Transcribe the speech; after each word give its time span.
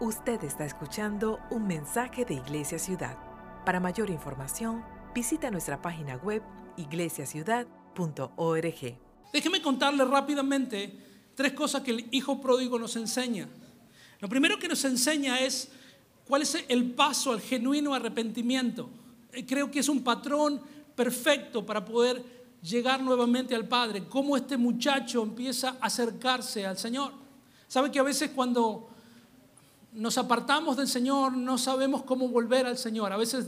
Usted 0.00 0.44
está 0.44 0.64
escuchando 0.64 1.40
un 1.50 1.66
mensaje 1.66 2.24
de 2.24 2.34
Iglesia 2.34 2.78
Ciudad. 2.78 3.18
Para 3.64 3.80
mayor 3.80 4.10
información, 4.10 4.84
visita 5.12 5.50
nuestra 5.50 5.82
página 5.82 6.14
web 6.18 6.40
iglesiaciudad.org. 6.76 8.98
Déjeme 9.32 9.60
contarle 9.60 10.04
rápidamente 10.04 11.32
tres 11.34 11.52
cosas 11.52 11.82
que 11.82 11.90
el 11.90 12.06
hijo 12.12 12.40
pródigo 12.40 12.78
nos 12.78 12.94
enseña. 12.94 13.48
Lo 14.20 14.28
primero 14.28 14.56
que 14.60 14.68
nos 14.68 14.84
enseña 14.84 15.40
es 15.40 15.68
cuál 16.28 16.42
es 16.42 16.64
el 16.68 16.92
paso 16.92 17.32
al 17.32 17.40
genuino 17.40 17.92
arrepentimiento. 17.92 18.88
Eh, 19.32 19.44
creo 19.44 19.68
que 19.68 19.80
es 19.80 19.88
un 19.88 20.04
patrón 20.04 20.62
perfecto 20.94 21.66
para 21.66 21.84
poder 21.84 22.24
llegar 22.62 23.02
nuevamente 23.02 23.52
al 23.52 23.66
Padre, 23.66 24.04
cómo 24.08 24.36
este 24.36 24.56
muchacho 24.56 25.24
empieza 25.24 25.70
a 25.80 25.86
acercarse 25.86 26.64
al 26.64 26.78
Señor. 26.78 27.12
¿Sabe 27.66 27.90
que 27.90 27.98
a 27.98 28.04
veces 28.04 28.30
cuando 28.30 28.90
nos 29.92 30.18
apartamos 30.18 30.76
del 30.76 30.88
Señor 30.88 31.36
no 31.36 31.58
sabemos 31.58 32.02
cómo 32.02 32.28
volver 32.28 32.66
al 32.66 32.78
Señor? 32.78 33.12
A 33.12 33.16
veces 33.16 33.46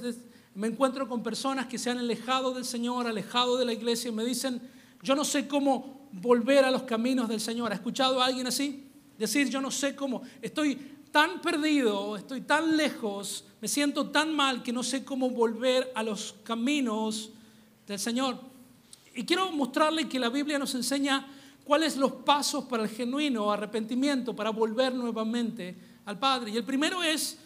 me 0.54 0.68
encuentro 0.68 1.08
con 1.08 1.22
personas 1.22 1.66
que 1.66 1.78
se 1.78 1.90
han 1.90 1.98
alejado 1.98 2.52
del 2.52 2.64
Señor, 2.64 3.06
alejado 3.06 3.56
de 3.56 3.64
la 3.64 3.72
iglesia 3.72 4.08
y 4.08 4.12
me 4.12 4.24
dicen, 4.24 4.60
yo 5.02 5.14
no 5.14 5.24
sé 5.24 5.46
cómo 5.46 6.08
volver 6.12 6.64
a 6.64 6.70
los 6.70 6.82
caminos 6.82 7.28
del 7.28 7.40
Señor. 7.40 7.72
¿Ha 7.72 7.76
escuchado 7.76 8.20
a 8.20 8.26
alguien 8.26 8.46
así? 8.46 8.88
Decir, 9.18 9.48
yo 9.48 9.60
no 9.60 9.70
sé 9.70 9.94
cómo, 9.94 10.22
estoy 10.40 10.76
tan 11.12 11.40
perdido, 11.40 12.16
estoy 12.16 12.40
tan 12.40 12.76
lejos, 12.76 13.44
me 13.60 13.68
siento 13.68 14.08
tan 14.08 14.34
mal 14.34 14.62
que 14.62 14.72
no 14.72 14.82
sé 14.82 15.04
cómo 15.04 15.30
volver 15.30 15.90
a 15.94 16.02
los 16.02 16.34
caminos 16.42 17.30
del 17.86 17.98
Señor. 17.98 18.38
Y 19.14 19.24
quiero 19.24 19.52
mostrarle 19.52 20.08
que 20.08 20.18
la 20.18 20.30
Biblia 20.30 20.58
nos 20.58 20.74
enseña 20.74 21.26
cuáles 21.64 21.96
los 21.96 22.12
pasos 22.12 22.64
para 22.64 22.84
el 22.84 22.88
genuino 22.88 23.52
arrepentimiento, 23.52 24.34
para 24.34 24.50
volver 24.50 24.94
nuevamente 24.94 25.89
al 26.10 26.18
Padre. 26.18 26.50
Y 26.50 26.56
el 26.56 26.64
primero 26.64 27.02
es 27.02 27.38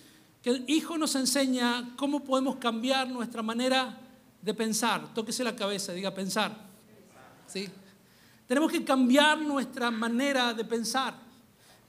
que 0.42 0.50
el 0.50 0.64
Hijo 0.66 0.98
nos 0.98 1.14
enseña 1.14 1.94
cómo 1.96 2.24
podemos 2.24 2.56
cambiar 2.56 3.08
nuestra 3.08 3.42
manera 3.42 4.00
de 4.42 4.54
pensar. 4.54 5.12
Tóquese 5.14 5.44
la 5.44 5.54
cabeza, 5.54 5.92
diga 5.92 6.12
pensar. 6.12 6.54
¿Sí? 7.46 7.68
Tenemos 8.46 8.70
que 8.70 8.84
cambiar 8.84 9.38
nuestra 9.40 9.90
manera 9.90 10.52
de 10.52 10.64
pensar. 10.64 11.14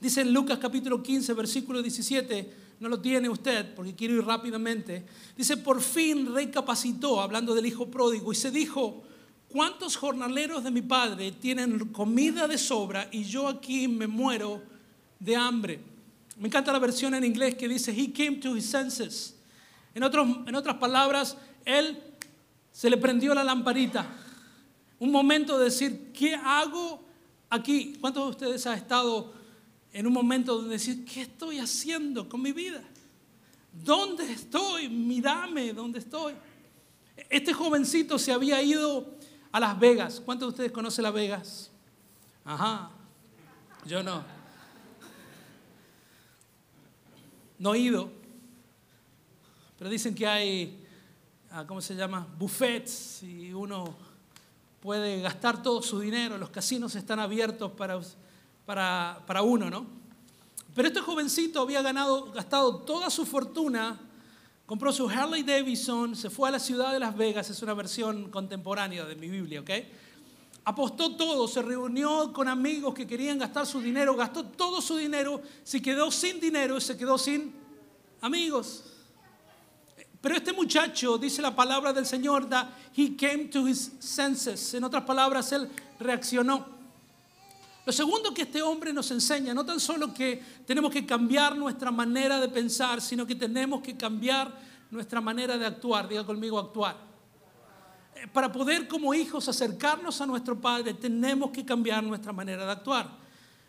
Dice 0.00 0.20
en 0.20 0.32
Lucas 0.32 0.58
capítulo 0.58 1.02
15, 1.02 1.32
versículo 1.32 1.82
17, 1.82 2.52
no 2.80 2.88
lo 2.88 3.00
tiene 3.00 3.28
usted 3.28 3.74
porque 3.74 3.94
quiero 3.94 4.14
ir 4.14 4.24
rápidamente. 4.24 5.04
Dice, 5.36 5.56
por 5.56 5.80
fin 5.80 6.34
recapacitó, 6.34 7.20
hablando 7.20 7.54
del 7.54 7.66
hijo 7.66 7.90
pródigo, 7.90 8.32
y 8.32 8.36
se 8.36 8.50
dijo, 8.50 9.02
¿cuántos 9.48 9.96
jornaleros 9.96 10.64
de 10.64 10.70
mi 10.70 10.82
padre 10.82 11.32
tienen 11.32 11.78
comida 11.92 12.46
de 12.46 12.58
sobra 12.58 13.08
y 13.10 13.24
yo 13.24 13.48
aquí 13.48 13.88
me 13.88 14.06
muero 14.06 14.62
de 15.18 15.36
hambre? 15.36 15.95
Me 16.38 16.48
encanta 16.48 16.72
la 16.72 16.78
versión 16.78 17.14
en 17.14 17.24
inglés 17.24 17.54
que 17.54 17.68
dice, 17.68 17.92
He 17.92 18.12
came 18.12 18.36
to 18.36 18.56
his 18.56 18.68
senses. 18.68 19.34
En, 19.94 20.02
otros, 20.02 20.28
en 20.46 20.54
otras 20.54 20.76
palabras, 20.76 21.36
él 21.64 22.02
se 22.70 22.90
le 22.90 22.98
prendió 22.98 23.34
la 23.34 23.42
lamparita. 23.42 24.06
Un 24.98 25.10
momento 25.10 25.58
de 25.58 25.64
decir, 25.64 26.12
¿qué 26.12 26.34
hago 26.34 27.02
aquí? 27.48 27.96
¿Cuántos 28.00 28.24
de 28.24 28.30
ustedes 28.30 28.66
han 28.66 28.76
estado 28.76 29.32
en 29.92 30.06
un 30.06 30.12
momento 30.12 30.60
de 30.62 30.68
decir, 30.68 31.06
¿qué 31.06 31.22
estoy 31.22 31.58
haciendo 31.58 32.28
con 32.28 32.42
mi 32.42 32.52
vida? 32.52 32.82
¿Dónde 33.72 34.30
estoy? 34.30 34.88
Mírame, 34.90 35.72
¿dónde 35.72 36.00
estoy? 36.00 36.34
Este 37.30 37.54
jovencito 37.54 38.18
se 38.18 38.32
había 38.32 38.60
ido 38.62 39.16
a 39.52 39.60
Las 39.60 39.78
Vegas. 39.78 40.20
¿Cuántos 40.22 40.48
de 40.48 40.50
ustedes 40.50 40.72
conocen 40.72 41.04
Las 41.04 41.14
Vegas? 41.14 41.70
Ajá, 42.44 42.90
yo 43.86 44.02
no. 44.02 44.35
No 47.58 47.74
he 47.74 47.78
ido, 47.78 48.10
pero 49.78 49.90
dicen 49.90 50.14
que 50.14 50.26
hay, 50.26 50.84
ah, 51.50 51.64
¿cómo 51.66 51.80
se 51.80 51.94
llama? 51.94 52.26
Buffets 52.38 53.22
y 53.22 53.52
uno 53.52 53.96
puede 54.80 55.20
gastar 55.20 55.62
todo 55.62 55.82
su 55.82 56.00
dinero. 56.00 56.38
Los 56.38 56.50
casinos 56.50 56.94
están 56.94 57.18
abiertos 57.18 57.72
para 57.72 58.00
para, 58.66 59.22
para 59.26 59.42
uno, 59.42 59.70
¿no? 59.70 59.86
Pero 60.74 60.88
este 60.88 61.00
jovencito 61.00 61.62
había 61.62 61.80
ganado, 61.80 62.32
gastado 62.32 62.80
toda 62.80 63.08
su 63.08 63.24
fortuna, 63.24 63.98
compró 64.66 64.92
su 64.92 65.08
Harley 65.08 65.42
Davidson, 65.42 66.14
se 66.14 66.28
fue 66.28 66.48
a 66.50 66.52
la 66.52 66.58
ciudad 66.58 66.92
de 66.92 66.98
Las 66.98 67.16
Vegas, 67.16 67.48
es 67.48 67.62
una 67.62 67.72
versión 67.72 68.30
contemporánea 68.30 69.06
de 69.06 69.14
mi 69.14 69.30
Biblia, 69.30 69.60
¿ok? 69.60 69.70
Apostó 70.68 71.14
todo, 71.14 71.46
se 71.46 71.62
reunió 71.62 72.32
con 72.32 72.48
amigos 72.48 72.92
que 72.92 73.06
querían 73.06 73.38
gastar 73.38 73.66
su 73.66 73.80
dinero, 73.80 74.16
gastó 74.16 74.44
todo 74.44 74.80
su 74.82 74.96
dinero, 74.96 75.40
se 75.62 75.80
quedó 75.80 76.10
sin 76.10 76.40
dinero, 76.40 76.80
se 76.80 76.96
quedó 76.96 77.16
sin 77.18 77.54
amigos. 78.20 78.82
Pero 80.20 80.34
este 80.34 80.52
muchacho, 80.52 81.18
dice 81.18 81.40
la 81.40 81.54
palabra 81.54 81.92
del 81.92 82.04
Señor, 82.04 82.48
that 82.48 82.66
he 82.96 83.14
came 83.14 83.44
to 83.44 83.68
his 83.68 83.92
senses. 84.00 84.74
En 84.74 84.82
otras 84.82 85.04
palabras, 85.04 85.52
él 85.52 85.70
reaccionó. 86.00 86.66
Lo 87.84 87.92
segundo 87.92 88.34
que 88.34 88.42
este 88.42 88.60
hombre 88.60 88.92
nos 88.92 89.08
enseña, 89.12 89.54
no 89.54 89.64
tan 89.64 89.78
solo 89.78 90.12
que 90.12 90.42
tenemos 90.66 90.90
que 90.90 91.06
cambiar 91.06 91.56
nuestra 91.56 91.92
manera 91.92 92.40
de 92.40 92.48
pensar, 92.48 93.00
sino 93.00 93.24
que 93.24 93.36
tenemos 93.36 93.82
que 93.82 93.96
cambiar 93.96 94.52
nuestra 94.90 95.20
manera 95.20 95.56
de 95.56 95.64
actuar. 95.64 96.08
Diga 96.08 96.26
conmigo 96.26 96.58
actuar. 96.58 96.96
Para 98.32 98.52
poder 98.52 98.88
como 98.88 99.14
hijos 99.14 99.48
acercarnos 99.48 100.20
a 100.20 100.26
nuestro 100.26 100.60
Padre, 100.60 100.94
tenemos 100.94 101.50
que 101.50 101.64
cambiar 101.64 102.02
nuestra 102.02 102.32
manera 102.32 102.64
de 102.64 102.72
actuar. 102.72 103.10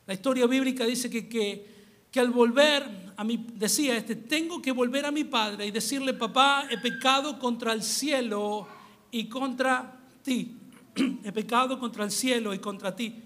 La 0.05 0.13
historia 0.13 0.45
bíblica 0.47 0.85
dice 0.85 1.09
que, 1.09 1.27
que, 1.27 1.65
que 2.11 2.19
al 2.19 2.31
volver 2.31 3.13
a 3.17 3.23
mi, 3.23 3.37
decía 3.53 3.97
este, 3.97 4.15
tengo 4.15 4.61
que 4.61 4.71
volver 4.71 5.05
a 5.05 5.11
mi 5.11 5.23
Padre 5.23 5.65
y 5.65 5.71
decirle, 5.71 6.13
papá, 6.13 6.67
he 6.69 6.77
pecado 6.77 7.39
contra 7.39 7.73
el 7.73 7.83
cielo 7.83 8.67
y 9.11 9.25
contra 9.25 9.99
ti. 10.23 10.55
He 11.23 11.31
pecado 11.31 11.79
contra 11.79 12.03
el 12.03 12.11
cielo 12.11 12.53
y 12.53 12.59
contra 12.59 12.95
ti. 12.95 13.21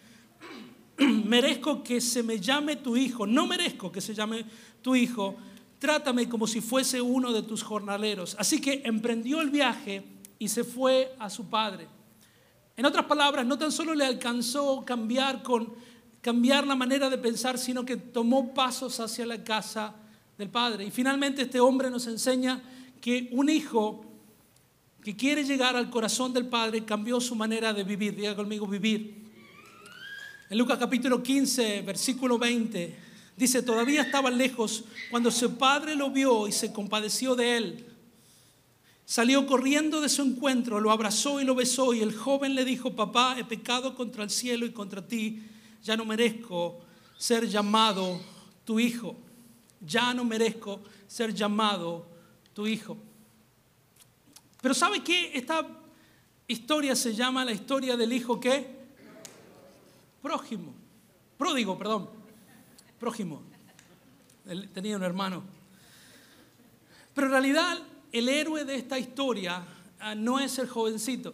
merezco 1.26 1.84
que 1.84 2.02
se 2.02 2.24
me 2.24 2.40
llame 2.40 2.78
tu 2.78 2.98
hijo, 2.98 3.26
no 3.26 3.48
merezco 3.48 3.92
que 3.92 4.02
se 4.02 4.14
llame 4.14 4.46
tu 4.82 4.96
hijo, 4.96 5.36
trátame 5.80 6.30
como 6.30 6.48
si 6.48 6.62
fuese 6.62 7.02
uno 7.02 7.32
de 7.32 7.44
tus 7.44 7.64
jornaleros. 7.64 8.36
Así 8.40 8.62
que 8.62 8.82
emprendió 8.86 9.42
el 9.42 9.50
viaje 9.50 10.04
y 10.42 10.48
se 10.48 10.64
fue 10.64 11.16
a 11.20 11.30
su 11.30 11.46
padre. 11.52 11.88
En 12.76 12.84
otras 12.88 13.06
palabras, 13.06 13.46
no 13.46 13.60
tan 13.60 13.72
solo 13.72 13.94
le 13.94 14.06
alcanzó 14.06 14.84
cambiar 14.84 15.44
con 15.44 15.72
cambiar 16.20 16.66
la 16.66 16.76
manera 16.76 17.12
de 17.12 17.20
pensar, 17.20 17.60
sino 17.60 17.86
que 17.86 17.96
tomó 17.96 18.52
pasos 18.52 19.00
hacia 19.00 19.24
la 19.28 19.44
casa 19.44 19.94
del 20.40 20.50
padre. 20.50 20.86
Y 20.86 20.90
finalmente 20.90 21.44
este 21.44 21.60
hombre 21.60 21.92
nos 21.92 22.08
enseña 22.08 22.60
que 23.00 23.30
un 23.34 23.50
hijo 23.50 24.04
que 25.04 25.16
quiere 25.16 25.44
llegar 25.44 25.76
al 25.76 25.92
corazón 25.92 26.34
del 26.34 26.48
padre 26.48 26.86
cambió 26.86 27.22
su 27.22 27.36
manera 27.36 27.72
de 27.72 27.84
vivir. 27.84 28.16
Diga 28.16 28.36
conmigo 28.36 28.66
vivir. 28.66 29.30
En 30.50 30.58
Lucas 30.58 30.80
capítulo 30.80 31.22
15, 31.22 31.84
versículo 31.84 32.40
20, 32.40 32.98
dice, 33.38 33.62
todavía 33.62 34.02
estaba 34.02 34.32
lejos 34.32 34.86
cuando 35.12 35.30
su 35.30 35.56
padre 35.56 35.96
lo 35.96 36.10
vio 36.10 36.48
y 36.48 36.52
se 36.52 36.74
compadeció 36.74 37.36
de 37.36 37.58
él. 37.58 37.91
Salió 39.12 39.46
corriendo 39.46 40.00
de 40.00 40.08
su 40.08 40.22
encuentro, 40.22 40.80
lo 40.80 40.90
abrazó 40.90 41.42
y 41.42 41.44
lo 41.44 41.54
besó 41.54 41.94
y 41.94 42.00
el 42.00 42.16
joven 42.16 42.56
le 42.56 42.64
dijo, 42.64 42.96
papá, 42.96 43.36
he 43.38 43.44
pecado 43.44 43.94
contra 43.94 44.24
el 44.24 44.30
cielo 44.30 44.66
y 44.66 44.72
contra 44.72 45.06
ti, 45.06 45.44
ya 45.84 45.98
no 45.98 46.06
merezco 46.06 46.80
ser 47.18 47.46
llamado 47.46 48.22
tu 48.64 48.80
hijo, 48.80 49.18
ya 49.82 50.14
no 50.14 50.24
merezco 50.24 50.82
ser 51.08 51.34
llamado 51.34 52.08
tu 52.54 52.66
hijo. 52.68 52.98
Pero 54.62 54.74
¿sabe 54.74 55.04
qué? 55.04 55.38
Esta 55.38 55.68
historia 56.48 56.96
se 56.96 57.14
llama 57.14 57.44
la 57.44 57.52
historia 57.52 57.98
del 57.98 58.14
hijo 58.14 58.40
que 58.40 58.66
prójimo, 60.22 60.74
pródigo, 61.38 61.78
perdón, 61.78 62.10
prójimo. 62.98 63.44
Tenía 64.74 64.96
un 64.96 65.04
hermano. 65.04 65.44
Pero 67.14 67.28
en 67.28 67.32
realidad 67.32 67.91
el 68.12 68.30
héroe 68.30 68.66
de 68.66 68.76
esta 68.76 69.00
historia 69.00 69.64
ah, 70.00 70.16
no 70.16 70.40
es 70.40 70.58
el 70.60 70.68
jovencito. 70.68 71.34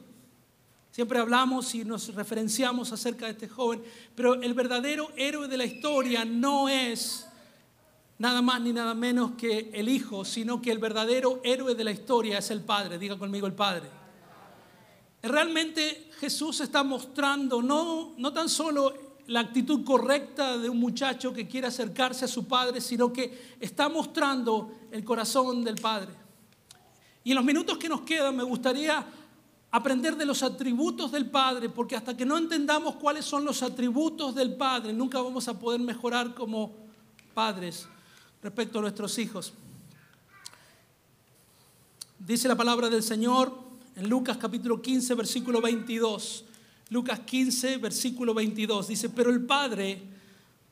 Siempre 0.91 1.19
hablamos 1.19 1.75
y 1.75 1.85
nos 1.85 2.13
referenciamos 2.15 2.91
acerca 2.91 3.25
de 3.25 3.33
este 3.33 3.47
joven, 3.47 3.83
pero 4.15 4.41
el 4.41 4.53
verdadero 4.53 5.11
héroe 5.15 5.47
de 5.47 5.57
la 5.57 5.65
historia 5.65 6.25
no 6.25 6.67
es 6.69 7.27
nada 8.17 8.41
más 8.41 8.61
ni 8.61 8.73
nada 8.73 8.95
menos 8.95 9.33
que 9.37 9.69
el 9.73 9.89
hijo, 9.89 10.25
sino 10.25 10.61
que 10.61 10.71
el 10.71 10.79
verdadero 10.79 11.39
héroe 11.43 11.75
de 11.75 11.83
la 11.83 11.91
historia 11.91 12.39
es 12.39 12.49
el 12.49 12.61
padre. 12.61 12.97
Diga 12.97 13.17
conmigo 13.17 13.45
el 13.45 13.53
padre. 13.53 13.89
Realmente 15.21 16.09
Jesús 16.19 16.61
está 16.61 16.83
mostrando 16.83 17.61
no, 17.61 18.15
no 18.17 18.33
tan 18.33 18.49
solo 18.49 18.93
la 19.27 19.41
actitud 19.41 19.83
correcta 19.83 20.57
de 20.57 20.69
un 20.69 20.79
muchacho 20.79 21.33
que 21.33 21.47
quiere 21.47 21.67
acercarse 21.67 22.25
a 22.25 22.29
su 22.29 22.47
padre, 22.47 22.81
sino 22.81 23.11
que 23.11 23.55
está 23.59 23.89
mostrando 23.89 24.71
el 24.91 25.03
corazón 25.03 25.63
del 25.63 25.75
padre. 25.75 26.26
Y 27.27 27.31
en 27.31 27.35
los 27.35 27.43
minutos 27.43 27.77
que 27.77 27.89
nos 27.89 28.03
quedan 28.03 28.37
me 28.37 28.43
gustaría 28.43 29.05
aprender 29.71 30.15
de 30.15 30.25
los 30.25 30.43
atributos 30.43 31.11
del 31.11 31.29
Padre, 31.29 31.67
porque 31.67 31.97
hasta 31.97 32.15
que 32.15 32.25
no 32.25 32.37
entendamos 32.37 32.95
cuáles 32.95 33.25
son 33.25 33.43
los 33.43 33.61
atributos 33.63 34.33
del 34.33 34.55
Padre, 34.55 34.93
nunca 34.93 35.19
vamos 35.19 35.45
a 35.49 35.59
poder 35.59 35.81
mejorar 35.81 36.33
como 36.33 36.71
padres. 37.33 37.85
respecto 38.41 38.79
a 38.79 38.81
nuestros 38.81 39.17
hijos. 39.17 39.51
Dice 42.17 42.47
la 42.47 42.55
palabra 42.55 42.87
del 42.87 43.03
Señor 43.03 43.53
en 43.97 44.07
Lucas 44.07 44.37
capítulo 44.37 44.81
15, 44.81 45.13
versículo 45.13 45.59
22. 45.59 46.45
Lucas 46.91 47.19
15, 47.19 47.75
versículo 47.75 48.33
22. 48.33 48.87
Dice, 48.87 49.09
pero 49.09 49.31
el 49.31 49.41
padre, 49.41 50.01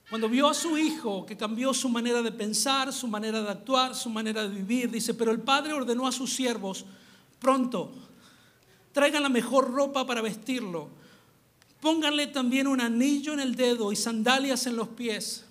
cuando 0.09 0.29
vio 0.29 0.47
a 0.47 0.53
su 0.53 0.77
hijo 0.77 1.25
que 1.25 1.35
cambió 1.35 1.73
su 1.73 1.89
manera 1.89 2.21
de 2.21 2.31
pensar, 2.31 2.93
su 2.93 3.07
manera 3.07 3.41
de 3.41 3.49
actuar, 3.49 3.95
su 3.95 4.09
manera 4.09 4.43
de 4.43 4.49
vivir, 4.49 4.91
dice, 4.91 5.13
pero 5.13 5.31
el 5.31 5.39
padre 5.39 5.73
ordenó 5.73 6.07
a 6.07 6.11
sus 6.11 6.33
siervos, 6.33 6.85
pronto, 7.39 7.91
traigan 8.91 9.23
la 9.23 9.29
mejor 9.29 9.71
ropa 9.71 10.05
para 10.05 10.21
vestirlo, 10.21 10.89
pónganle 11.81 12.27
también 12.27 12.67
un 12.67 12.81
anillo 12.81 13.33
en 13.33 13.39
el 13.39 13.55
dedo 13.55 13.91
y 13.91 13.95
sandalias 13.95 14.67
en 14.67 14.75
los 14.75 14.89
pies, 14.89 15.45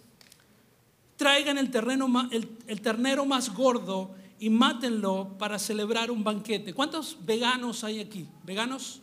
traigan 1.16 1.58
el, 1.58 1.70
terreno, 1.70 2.28
el, 2.30 2.80
ternero 2.80 3.26
más 3.26 3.52
gordo 3.52 4.14
y 4.38 4.50
mátenlo 4.50 5.36
para 5.38 5.58
celebrar 5.58 6.10
un 6.10 6.22
banquete. 6.22 6.74
¿Cuántos 6.74 7.18
veganos 7.24 7.82
hay 7.82 8.00
aquí? 8.00 8.26
¿Veganos? 8.44 9.00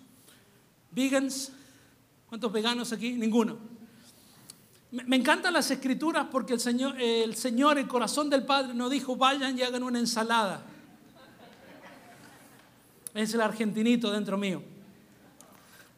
¿Vegans? 0.92 1.52
¿Cuántos 2.28 2.52
veganos 2.52 2.92
aquí? 2.94 3.14
Ninguno. 3.14 3.71
Me 4.92 5.16
encantan 5.16 5.54
las 5.54 5.72
escrituras 5.72 6.28
porque 6.30 6.54
el 6.54 6.60
Señor, 6.60 7.00
el 7.00 7.34
Señor, 7.36 7.78
el 7.78 7.88
corazón 7.88 8.30
del 8.30 8.46
Padre, 8.46 8.74
no 8.74 8.90
dijo 8.90 9.16
vayan 9.16 9.58
y 9.58 9.62
hagan 9.62 9.84
una 9.84 10.00
ensalada. 10.00 10.64
Es 13.14 13.34
el 13.34 13.42
argentinito 13.42 14.12
dentro 14.12 14.38
mío. 14.38 14.62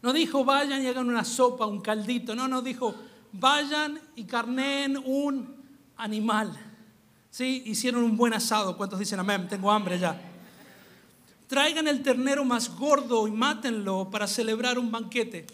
No 0.03 0.13
dijo 0.13 0.45
vayan 0.45 0.83
y 0.83 0.87
hagan 0.87 1.07
una 1.07 1.25
sopa, 1.25 1.65
un 1.65 1.81
caldito. 1.81 2.35
No, 2.35 2.47
no 2.47 2.61
dijo 2.61 2.93
vayan 3.31 3.99
y 4.15 4.25
carneen 4.25 4.97
un 4.97 5.55
animal. 5.97 6.55
¿Sí? 7.31 7.63
Hicieron 7.65 8.03
un 8.03 8.15
buen 8.15 8.33
asado. 8.33 8.77
¿Cuántos 8.77 8.99
dicen 8.99 9.19
amén? 9.19 9.47
Tengo 9.47 9.71
hambre 9.71 9.97
ya. 9.97 10.21
Traigan 11.47 11.87
el 11.87 12.03
ternero 12.03 12.45
más 12.45 12.75
gordo 12.75 13.27
y 13.27 13.31
mátenlo 13.31 14.09
para 14.11 14.27
celebrar 14.27 14.77
un 14.77 14.91
banquete. 14.91 15.47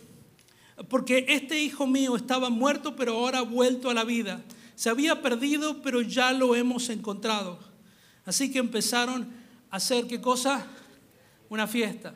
Porque 0.88 1.26
este 1.28 1.62
hijo 1.62 1.86
mío 1.88 2.16
estaba 2.16 2.50
muerto, 2.50 2.96
pero 2.96 3.14
ahora 3.14 3.40
ha 3.40 3.44
vuelto 3.44 3.90
a 3.90 3.94
la 3.94 4.04
vida. 4.04 4.42
Se 4.76 4.90
había 4.90 5.22
perdido, 5.22 5.82
pero 5.82 6.02
ya 6.02 6.32
lo 6.32 6.56
hemos 6.56 6.90
encontrado. 6.90 7.60
Así 8.26 8.52
que 8.52 8.60
empezaron 8.60 9.30
a 9.70 9.78
hacer 9.78 10.08
qué 10.08 10.22
cosa? 10.22 10.66
Una 11.50 11.68
fiesta. 11.68 12.16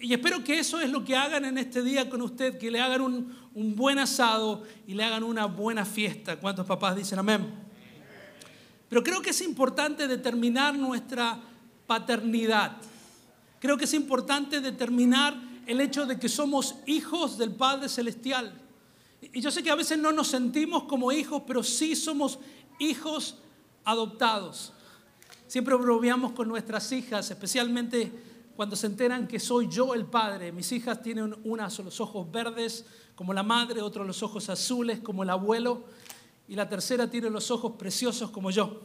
Y 0.00 0.14
espero 0.14 0.44
que 0.44 0.58
eso 0.58 0.80
es 0.80 0.90
lo 0.90 1.04
que 1.04 1.16
hagan 1.16 1.44
en 1.44 1.58
este 1.58 1.82
día 1.82 2.08
con 2.08 2.22
usted, 2.22 2.56
que 2.56 2.70
le 2.70 2.80
hagan 2.80 3.00
un, 3.00 3.36
un 3.52 3.74
buen 3.74 3.98
asado 3.98 4.62
y 4.86 4.94
le 4.94 5.04
hagan 5.04 5.24
una 5.24 5.46
buena 5.46 5.84
fiesta. 5.84 6.36
¿Cuántos 6.36 6.64
papás 6.66 6.96
dicen 6.96 7.18
amén? 7.18 7.52
Pero 8.88 9.02
creo 9.02 9.20
que 9.20 9.30
es 9.30 9.42
importante 9.42 10.06
determinar 10.06 10.76
nuestra 10.76 11.40
paternidad. 11.86 12.76
Creo 13.58 13.76
que 13.76 13.84
es 13.84 13.94
importante 13.94 14.60
determinar 14.60 15.34
el 15.66 15.80
hecho 15.80 16.06
de 16.06 16.18
que 16.18 16.28
somos 16.28 16.76
hijos 16.86 17.38
del 17.38 17.52
Padre 17.52 17.88
Celestial. 17.88 18.52
Y 19.20 19.40
yo 19.40 19.50
sé 19.50 19.62
que 19.62 19.70
a 19.70 19.76
veces 19.76 19.98
no 19.98 20.12
nos 20.12 20.28
sentimos 20.28 20.84
como 20.84 21.12
hijos, 21.12 21.42
pero 21.46 21.62
sí 21.62 21.94
somos 21.94 22.38
hijos 22.78 23.36
adoptados. 23.84 24.72
Siempre 25.46 25.74
bromeamos 25.74 26.32
con 26.32 26.48
nuestras 26.48 26.90
hijas, 26.92 27.30
especialmente 27.30 28.10
cuando 28.56 28.76
se 28.76 28.86
enteran 28.86 29.28
que 29.28 29.38
soy 29.38 29.68
yo 29.68 29.94
el 29.94 30.06
padre. 30.06 30.52
Mis 30.52 30.72
hijas 30.72 31.02
tienen 31.02 31.34
unas 31.44 31.78
los 31.78 32.00
ojos 32.00 32.30
verdes 32.30 32.84
como 33.14 33.32
la 33.32 33.42
madre, 33.42 33.80
otros 33.82 34.06
los 34.06 34.22
ojos 34.22 34.48
azules 34.48 35.00
como 35.00 35.22
el 35.22 35.30
abuelo 35.30 35.84
y 36.48 36.54
la 36.54 36.68
tercera 36.68 37.08
tiene 37.08 37.30
los 37.30 37.50
ojos 37.50 37.72
preciosos 37.78 38.30
como 38.30 38.50
yo. 38.50 38.80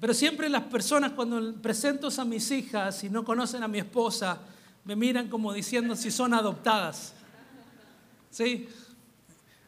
Pero 0.00 0.14
siempre 0.14 0.48
las 0.48 0.62
personas 0.64 1.12
cuando 1.12 1.54
presento 1.60 2.08
a 2.16 2.24
mis 2.24 2.50
hijas 2.50 3.04
y 3.04 3.10
no 3.10 3.22
conocen 3.22 3.62
a 3.62 3.68
mi 3.68 3.78
esposa, 3.78 4.38
me 4.84 4.96
miran 4.96 5.28
como 5.28 5.52
diciendo 5.52 5.94
si 5.94 6.10
son 6.10 6.32
adoptadas. 6.32 7.12
¿Sí? 8.30 8.66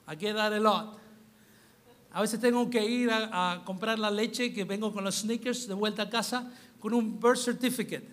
I 0.08 0.16
get 0.18 0.34
that 0.34 0.54
a 0.54 0.58
lot. 0.58 0.98
A 2.12 2.22
veces 2.22 2.40
tengo 2.40 2.68
que 2.70 2.84
ir 2.84 3.10
a, 3.10 3.52
a, 3.52 3.64
comprar 3.64 3.98
la 3.98 4.10
leche 4.10 4.52
que 4.52 4.64
vengo 4.64 4.92
con 4.92 5.04
los 5.04 5.16
sneakers 5.16 5.68
de 5.68 5.74
vuelta 5.74 6.02
a 6.04 6.10
casa 6.10 6.50
con 6.80 6.94
un 6.94 7.20
birth 7.20 7.38
certificate. 7.38 8.06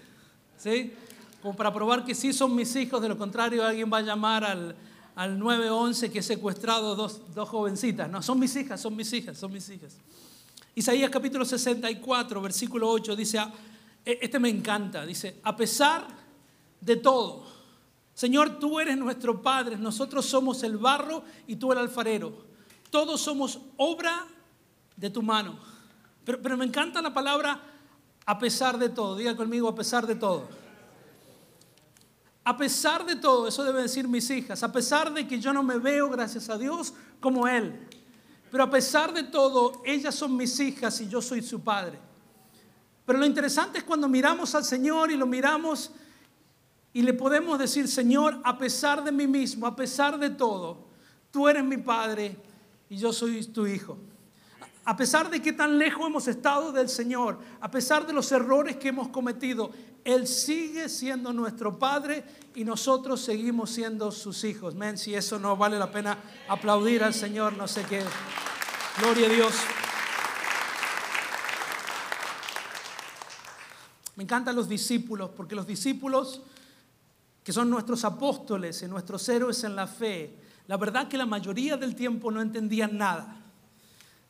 ¿Sí? 0.58 0.94
Como 1.42 1.56
para 1.56 1.74
probar 1.74 2.04
que 2.04 2.14
sí 2.14 2.34
son 2.34 2.54
mis 2.54 2.76
hijos, 2.76 3.02
de 3.02 3.08
lo 3.08 3.18
contrario 3.18 3.64
alguien 3.66 3.90
va 3.92 4.00
a 4.00 4.02
llamar 4.02 4.44
al, 4.44 4.76
al 5.16 5.40
911 5.40 6.12
que 6.12 6.20
he 6.20 6.24
secuestrado 6.24 6.96
dos, 6.96 7.22
dos 7.34 7.48
jovencitas. 7.48 8.10
No, 8.10 8.22
son 8.22 8.40
mis 8.40 8.54
hijas, 8.58 8.82
son 8.82 8.96
mis 8.96 9.12
hijas, 9.14 9.38
son 9.38 9.54
mis 9.54 9.70
hijas. 9.70 9.98
Isaías 10.76 11.10
capítulo 11.10 11.46
64, 11.46 12.42
versículo 12.42 12.90
8 12.90 13.16
dice, 13.16 13.40
ah, 13.40 13.52
e, 14.06 14.20
este 14.22 14.40
me 14.40 14.50
encanta, 14.50 15.06
dice, 15.06 15.40
a 15.44 15.56
pesar 15.56 16.08
de 16.80 16.96
todo, 16.96 17.46
Señor, 18.14 18.60
tú 18.60 18.80
eres 18.80 18.98
nuestro 18.98 19.42
Padre, 19.42 19.78
nosotros 19.78 20.26
somos 20.26 20.64
el 20.64 20.78
barro 20.78 21.24
y 21.48 21.56
tú 21.56 21.72
el 21.72 21.78
alfarero. 21.78 22.50
Todos 22.90 23.22
somos 23.22 23.60
obra 23.78 24.26
de 24.98 25.10
tu 25.10 25.22
mano. 25.22 25.58
Pero, 26.26 26.42
pero 26.42 26.58
me 26.58 26.66
encanta 26.66 27.02
la 27.02 27.14
palabra 27.14 27.62
a 28.26 28.38
pesar 28.38 28.78
de 28.78 28.90
todo. 28.90 29.16
Diga 29.16 29.38
conmigo, 29.38 29.70
a 29.70 29.76
pesar 29.76 30.06
de 30.06 30.16
todo. 30.16 30.50
A 32.44 32.58
pesar 32.58 33.06
de 33.06 33.16
todo, 33.16 33.48
eso 33.48 33.64
deben 33.64 33.84
decir 33.84 34.08
mis 34.08 34.30
hijas, 34.32 34.64
a 34.64 34.72
pesar 34.72 35.14
de 35.14 35.28
que 35.28 35.40
yo 35.40 35.54
no 35.54 35.62
me 35.62 35.78
veo, 35.78 36.10
gracias 36.10 36.50
a 36.50 36.58
Dios, 36.58 36.94
como 37.20 37.48
Él. 37.48 37.88
Pero 38.52 38.64
a 38.64 38.70
pesar 38.70 39.14
de 39.14 39.24
todo, 39.24 39.82
ellas 39.86 40.16
son 40.16 40.36
mis 40.36 40.60
hijas 40.60 41.00
y 41.02 41.08
yo 41.08 41.22
soy 41.22 41.42
su 41.42 41.62
padre. 41.62 42.00
Pero 43.06 43.20
lo 43.20 43.26
interesante 43.26 43.80
es 43.80 43.84
cuando 43.84 44.08
miramos 44.08 44.54
al 44.56 44.64
Señor 44.64 45.12
y 45.12 45.18
lo 45.18 45.26
miramos 45.26 45.92
y 46.94 47.02
le 47.02 47.14
podemos 47.14 47.60
decir, 47.60 47.88
Señor, 47.88 48.40
a 48.44 48.58
pesar 48.58 49.04
de 49.04 49.12
mí 49.12 49.28
mismo, 49.28 49.68
a 49.68 49.76
pesar 49.76 50.18
de 50.20 50.30
todo, 50.30 50.88
tú 51.32 51.48
eres 51.48 51.64
mi 51.64 51.78
padre 51.78 52.36
y 52.90 52.98
yo 52.98 53.14
soy 53.14 53.46
tu 53.46 53.68
hijo 53.68 53.98
a 54.90 54.98
pesar 54.98 55.30
de 55.30 55.40
que 55.40 55.54
tan 55.54 55.78
lejos 55.78 56.08
hemos 56.08 56.28
estado 56.28 56.72
del 56.72 56.90
Señor, 56.90 57.38
a 57.62 57.70
pesar 57.70 58.08
de 58.08 58.12
los 58.12 58.32
errores 58.32 58.78
que 58.78 58.88
hemos 58.88 59.10
cometido, 59.10 59.70
Él 60.04 60.26
sigue 60.26 60.90
siendo 60.90 61.32
nuestro 61.32 61.78
Padre 61.78 62.26
y 62.56 62.64
nosotros 62.64 63.22
seguimos 63.22 63.70
siendo 63.70 64.12
sus 64.12 64.44
hijos. 64.44 64.74
Men, 64.74 64.98
si 64.98 65.14
eso 65.14 65.38
no 65.38 65.56
vale 65.56 65.78
la 65.78 65.92
pena 65.92 66.18
aplaudir 66.48 67.04
al 67.04 67.14
Señor, 67.14 67.56
no 67.56 67.68
sé 67.68 67.84
qué. 67.84 68.02
Gloria 69.00 69.28
a 69.28 69.30
Dios. 69.30 69.54
Me 74.16 74.24
encantan 74.24 74.56
los 74.56 74.68
discípulos, 74.68 75.30
porque 75.38 75.54
los 75.54 75.68
discípulos, 75.68 76.42
que 77.44 77.54
son 77.54 77.70
nuestros 77.70 78.04
apóstoles 78.06 78.82
y 78.82 78.88
nuestros 78.88 79.30
héroes 79.30 79.64
en 79.64 79.76
la 79.76 79.86
fe, 79.86 80.36
la 80.66 80.78
verdad 80.78 81.08
que 81.08 81.16
la 81.20 81.28
mayoría 81.28 81.78
del 81.78 81.94
tiempo 81.94 82.32
no 82.32 82.42
entendían 82.42 82.98
nada. 82.98 83.39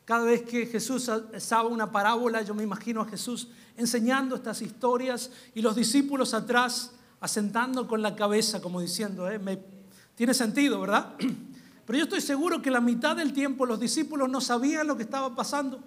Cada 0.10 0.26
vez 0.26 0.42
que 0.42 0.66
Jesús 0.66 1.08
usaba 1.36 1.70
una 1.70 1.92
parábola, 1.92 2.42
yo 2.42 2.56
me 2.56 2.64
imagino 2.64 3.02
a 3.02 3.06
Jesús 3.06 3.50
enseñando 3.78 4.36
estas 4.36 4.60
historias 4.64 5.30
y 5.54 5.62
los 5.62 5.76
discípulos 5.76 6.34
atrás 6.34 6.94
asentando 7.22 7.88
con 7.88 8.02
la 8.02 8.16
cabeza 8.16 8.60
como 8.60 8.82
diciendo, 8.82 9.30
eh, 9.30 9.40
tiene 10.16 10.34
sentido, 10.34 10.82
¿verdad? 10.82 11.14
Pero 11.86 12.00
yo 12.00 12.06
estoy 12.06 12.22
seguro 12.22 12.60
que 12.60 12.72
la 12.72 12.82
mitad 12.82 13.16
del 13.18 13.34
tiempo 13.34 13.68
los 13.68 13.80
discípulos 13.80 14.28
no 14.28 14.42
sabían 14.42 14.88
lo 14.88 14.98
que 14.98 15.04
estaba 15.04 15.36
pasando, 15.36 15.80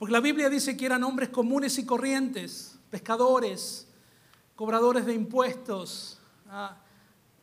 porque 0.00 0.10
la 0.10 0.18
Biblia 0.18 0.50
dice 0.50 0.76
que 0.76 0.86
eran 0.86 1.04
hombres 1.04 1.28
comunes 1.28 1.78
y 1.78 1.86
corrientes, 1.86 2.76
pescadores, 2.90 3.86
cobradores 4.56 5.06
de 5.06 5.14
impuestos, 5.14 6.18
ah, 6.48 6.76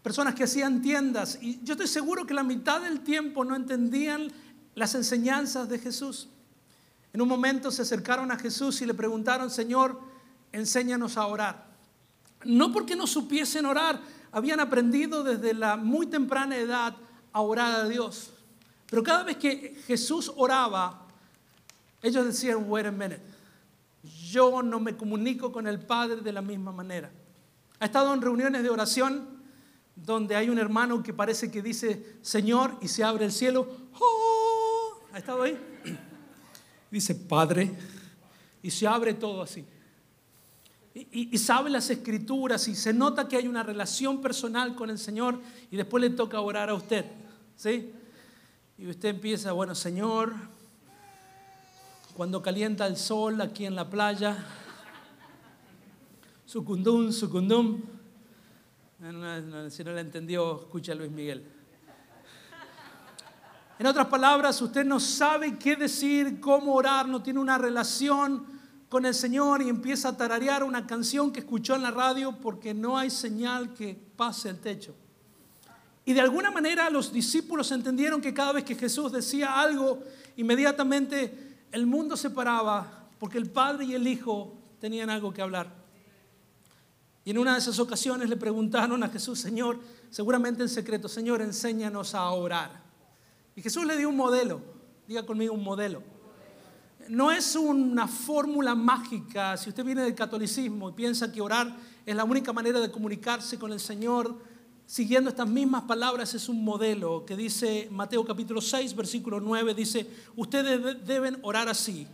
personas 0.04 0.36
que 0.36 0.44
hacían 0.44 0.82
tiendas, 0.82 1.40
y 1.42 1.62
yo 1.64 1.76
estoy 1.76 1.88
seguro 1.88 2.26
que 2.26 2.34
la 2.34 2.44
mitad 2.44 2.82
del 2.82 3.00
tiempo 3.00 3.46
no 3.46 3.56
entendían 3.56 4.30
las 4.76 4.96
enseñanzas 4.96 5.70
de 5.70 5.80
Jesús. 5.80 6.30
En 7.14 7.22
un 7.22 7.28
momento 7.28 7.72
se 7.72 7.82
acercaron 7.82 8.32
a 8.32 8.38
Jesús 8.38 8.82
y 8.82 8.86
le 8.86 8.94
preguntaron, 8.94 9.50
Señor, 9.50 10.00
enséñanos 10.52 11.18
a 11.18 11.26
orar. 11.26 11.66
No 12.44 12.72
porque 12.72 12.96
no 12.96 13.06
supiesen 13.06 13.66
orar, 13.66 14.00
habían 14.32 14.60
aprendido 14.60 15.24
desde 15.24 15.54
la 15.54 15.76
muy 15.76 16.08
temprana 16.08 16.58
edad 16.58 16.96
a 17.34 17.42
orar 17.42 17.82
a 17.82 17.88
Dios. 17.88 18.32
Pero 18.90 19.04
cada 19.04 19.24
vez 19.24 19.38
que 19.38 19.82
Jesús 19.86 20.32
oraba, 20.36 21.08
ellos 22.02 22.26
decían, 22.26 22.66
wait 22.68 22.86
a 22.86 22.92
minute, 22.92 23.22
yo 24.04 24.64
no 24.64 24.80
me 24.80 24.96
comunico 24.96 25.52
con 25.52 25.68
el 25.68 25.80
Padre 25.80 26.22
de 26.22 26.32
la 26.32 26.42
misma 26.42 26.72
manera. 26.72 27.12
Ha 27.80 27.86
estado 27.86 28.14
en 28.14 28.22
reuniones 28.22 28.64
de 28.64 28.70
oración 28.70 29.42
donde 29.96 30.36
hay 30.36 30.50
un 30.50 30.58
hermano 30.58 31.04
que 31.04 31.14
parece 31.14 31.52
que 31.52 31.62
dice, 31.62 32.18
Señor, 32.22 32.78
y 32.82 32.88
se 32.88 33.04
abre 33.04 33.26
el 33.26 33.32
cielo, 33.32 33.68
¡Oh! 34.00 34.31
¿Ha 35.14 35.18
estado 35.18 35.44
ahí? 35.44 35.58
Dice, 36.90 37.16
Padre, 37.16 37.72
y 38.64 38.72
se 38.72 38.88
abre 38.88 39.14
todo 39.14 39.42
así. 39.42 39.66
Y, 40.94 41.38
sabe 41.38 41.70
las 41.70 41.90
escrituras 41.90 42.68
y 42.68 42.76
se 42.76 42.94
nota 42.94 43.28
que 43.28 43.38
hay 43.38 43.48
una 43.48 43.64
relación 43.64 44.22
personal 44.22 44.76
con 44.76 44.90
el 44.90 45.00
Señor 45.00 45.40
y 45.70 45.78
después 45.78 46.02
le 46.02 46.10
toca 46.10 46.42
orar 46.42 46.70
a 46.70 46.74
usted. 46.74 47.06
¿sí? 47.56 47.94
y 48.78 48.88
usted 48.88 49.10
empieza, 49.10 49.52
bueno, 49.52 49.76
Señor, 49.76 50.34
cuando 52.16 52.42
calienta 52.42 52.88
el 52.88 52.98
sol 52.98 53.40
aquí 53.40 53.66
en 53.66 53.76
la 53.76 53.88
playa, 53.88 54.44
sucundum, 56.48 57.12
sucundum. 57.12 57.80
Si 59.70 59.84
no 59.84 59.92
la 59.92 60.02
entendió, 60.02 60.62
escucha 60.62 60.96
Luis 60.96 61.12
Miguel. 61.12 61.61
En 63.82 63.88
otras 63.88 64.06
palabras, 64.06 64.62
usted 64.62 64.86
no 64.86 65.00
sabe 65.00 65.58
qué 65.58 65.76
decir, 65.76 66.40
cómo 66.40 66.76
orar, 66.76 67.08
no 67.08 67.24
tiene 67.24 67.40
una 67.40 67.58
relación 67.58 68.46
con 68.88 69.08
el 69.08 69.16
Señor 69.16 69.64
y 69.64 69.70
empieza 69.70 70.10
a 70.10 70.16
tararear 70.16 70.64
una 70.64 70.86
canción 70.86 71.32
que 71.32 71.40
escuchó 71.40 71.74
en 71.74 71.82
la 71.82 71.90
radio 71.90 72.38
porque 72.40 72.76
no 72.76 72.96
hay 72.96 73.10
señal 73.10 73.74
que 73.74 74.00
pase 74.16 74.50
el 74.50 74.60
techo. 74.60 74.94
Y 76.06 76.14
de 76.14 76.22
alguna 76.22 76.52
manera 76.52 76.92
los 76.92 77.12
discípulos 77.12 77.72
entendieron 77.72 78.22
que 78.22 78.36
cada 78.36 78.52
vez 78.52 78.66
que 78.66 78.76
Jesús 78.76 79.12
decía 79.12 79.60
algo, 79.60 80.04
inmediatamente 80.38 81.66
el 81.72 81.88
mundo 81.88 82.16
se 82.16 82.30
paraba 82.30 83.10
porque 83.18 83.40
el 83.40 83.50
Padre 83.50 83.86
y 83.86 83.96
el 83.96 84.08
Hijo 84.08 84.60
tenían 84.80 85.10
algo 85.10 85.34
que 85.34 85.42
hablar. 85.42 85.74
Y 87.26 87.32
en 87.32 87.40
una 87.40 87.54
de 87.54 87.58
esas 87.58 87.80
ocasiones 87.80 88.30
le 88.30 88.38
preguntaron 88.38 89.02
a 89.02 89.10
Jesús, 89.10 89.40
Señor, 89.40 89.80
seguramente 90.12 90.62
en 90.62 90.70
secreto, 90.70 91.10
Señor, 91.10 91.42
enséñanos 91.42 92.14
a 92.14 92.30
orar. 92.30 92.81
Y 93.56 93.62
Jesús 93.62 93.86
le 93.86 93.98
dio 93.98 94.10
un 94.10 94.16
modelo, 94.16 94.62
diga 95.08 95.26
conmigo 95.26 95.54
un 95.54 95.64
modelo. 95.64 96.04
No 97.10 97.32
es 97.32 97.56
una 97.56 98.08
fórmula 98.08 98.76
mágica, 98.76 99.58
si 99.58 99.70
usted 99.70 99.84
viene 99.84 100.04
del 100.04 100.16
catolicismo 100.16 100.90
y 100.90 100.94
piensa 100.94 101.32
que 101.32 101.42
orar 101.42 101.76
es 102.06 102.16
la 102.16 102.24
única 102.24 102.54
manera 102.54 102.80
de 102.80 102.92
comunicarse 102.92 103.60
con 103.60 103.74
el 103.74 103.80
Señor, 103.80 104.38
siguiendo 104.86 105.30
estas 105.30 105.48
mismas 105.48 105.84
palabras 105.84 106.34
es 106.34 106.48
un 106.48 106.64
modelo 106.64 107.26
que 107.26 107.36
dice 107.36 107.88
Mateo 107.92 108.24
capítulo 108.24 108.62
6, 108.62 108.96
versículo 108.96 109.40
9, 109.40 109.74
dice, 109.74 110.08
ustedes 110.36 111.06
deben 111.06 111.38
orar 111.42 111.68
así. 111.70 112.08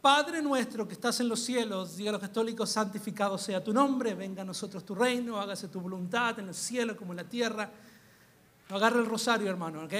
Padre 0.00 0.42
nuestro 0.42 0.86
que 0.86 0.92
estás 0.92 1.20
en 1.20 1.28
los 1.30 1.40
cielos, 1.40 1.96
diga 1.96 2.10
a 2.10 2.12
los 2.12 2.20
católicos, 2.20 2.68
santificado 2.68 3.38
sea 3.38 3.64
tu 3.64 3.72
nombre, 3.72 4.14
venga 4.14 4.42
a 4.42 4.44
nosotros 4.44 4.84
tu 4.84 4.94
reino, 4.94 5.40
hágase 5.40 5.68
tu 5.68 5.80
voluntad 5.80 6.38
en 6.38 6.48
el 6.48 6.54
cielo 6.54 6.94
como 6.94 7.14
en 7.14 7.16
la 7.16 7.24
tierra. 7.24 7.70
Agarra 8.68 9.00
el 9.00 9.06
rosario, 9.06 9.48
hermano, 9.48 9.84
¿ok? 9.84 9.92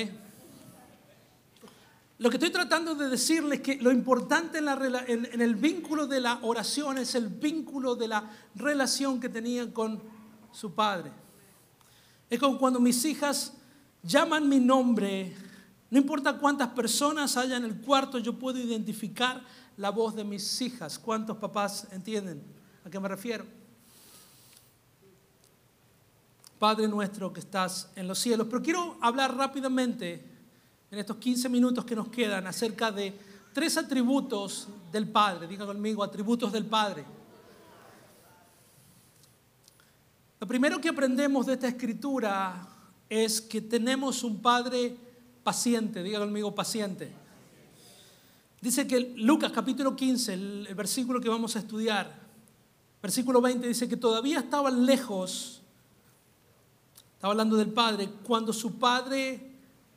Lo 2.18 2.30
que 2.30 2.36
estoy 2.36 2.50
tratando 2.50 2.94
de 2.94 3.08
decirles 3.08 3.58
es 3.58 3.64
que 3.64 3.76
lo 3.82 3.90
importante 3.90 4.58
en, 4.58 5.40
el 5.40 5.54
vínculo 5.56 6.06
de 6.06 6.20
la 6.20 6.38
oración 6.42 6.98
es 6.98 7.16
el 7.16 7.26
vínculo 7.26 7.96
de 7.96 8.06
la 8.06 8.30
relación 8.54 9.18
que 9.18 9.28
tenían 9.28 9.72
con 9.72 10.00
su 10.52 10.72
padre. 10.74 11.10
Es 12.30 12.38
como 12.38 12.56
cuando 12.56 12.78
mis 12.78 13.04
hijas 13.04 13.54
llaman 14.02 14.48
mi 14.48 14.60
nombre, 14.60 15.34
no 15.90 15.98
importa 15.98 16.38
cuántas 16.38 16.68
personas 16.68 17.36
haya 17.36 17.56
en 17.56 17.64
el 17.64 17.80
cuarto, 17.80 18.18
yo 18.18 18.38
puedo 18.38 18.58
identificar 18.58 19.42
la 19.76 19.90
voz 19.90 20.14
de 20.14 20.22
mis 20.22 20.60
hijas. 20.62 21.00
¿Cuántos 21.00 21.36
papás 21.38 21.88
entienden 21.90 22.40
a 22.84 22.90
qué 22.90 23.00
me 23.00 23.08
refiero? 23.08 23.44
Padre 26.60 26.86
nuestro 26.86 27.32
que 27.32 27.40
estás 27.40 27.90
en 27.96 28.06
los 28.06 28.20
cielos. 28.20 28.46
Pero 28.48 28.62
quiero 28.62 28.98
hablar 29.00 29.36
rápidamente 29.36 30.33
en 30.94 31.00
estos 31.00 31.16
15 31.16 31.48
minutos 31.48 31.84
que 31.84 31.96
nos 31.96 32.06
quedan 32.06 32.46
acerca 32.46 32.92
de 32.92 33.12
tres 33.52 33.76
atributos 33.76 34.68
del 34.92 35.08
Padre. 35.08 35.48
Diga 35.48 35.66
conmigo, 35.66 36.04
atributos 36.04 36.52
del 36.52 36.66
Padre. 36.66 37.04
Lo 40.38 40.46
primero 40.46 40.80
que 40.80 40.88
aprendemos 40.88 41.46
de 41.46 41.54
esta 41.54 41.66
escritura 41.66 42.68
es 43.08 43.40
que 43.40 43.60
tenemos 43.60 44.22
un 44.22 44.40
Padre 44.40 44.96
paciente. 45.42 46.00
Diga 46.00 46.20
conmigo, 46.20 46.54
paciente. 46.54 47.12
Dice 48.60 48.86
que 48.86 49.14
Lucas 49.16 49.50
capítulo 49.50 49.96
15, 49.96 50.32
el, 50.32 50.74
versículo 50.76 51.20
que 51.20 51.28
vamos 51.28 51.56
a 51.56 51.58
estudiar, 51.58 52.14
versículo 53.02 53.40
20, 53.40 53.66
dice 53.66 53.88
que 53.88 53.96
todavía 53.96 54.38
estaban 54.38 54.86
lejos, 54.86 55.60
estaba 57.14 57.32
hablando 57.32 57.56
del 57.56 57.72
Padre, 57.72 58.08
cuando 58.22 58.52
su 58.52 58.78
Padre 58.78 59.54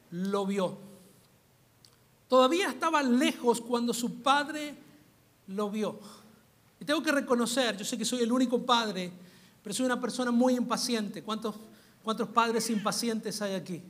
lo 0.09 0.45
vio. 0.47 0.86
Todavía 2.27 2.69
estaba 2.69 3.01
lejos 3.03 3.61
cuando 3.61 3.93
su 3.93 4.21
padre 4.21 4.75
lo 5.47 5.69
vio. 5.69 5.99
Y 6.79 6.85
tengo 6.85 7.01
que 7.01 7.11
reconocer, 7.11 7.77
yo 7.77 7.85
sé 7.85 7.97
que 7.97 8.05
soy 8.05 8.21
el 8.21 8.31
único 8.31 8.65
padre, 8.65 9.11
pero 9.63 9.73
soy 9.73 9.85
una 9.85 9.99
persona 9.99 10.31
muy 10.31 10.55
impaciente. 10.55 11.23
¿Cuántos, 11.23 11.55
cuántos 12.03 12.29
padres 12.29 12.69
impacientes 12.69 13.41
hay 13.41 13.55
aquí? 13.55 13.81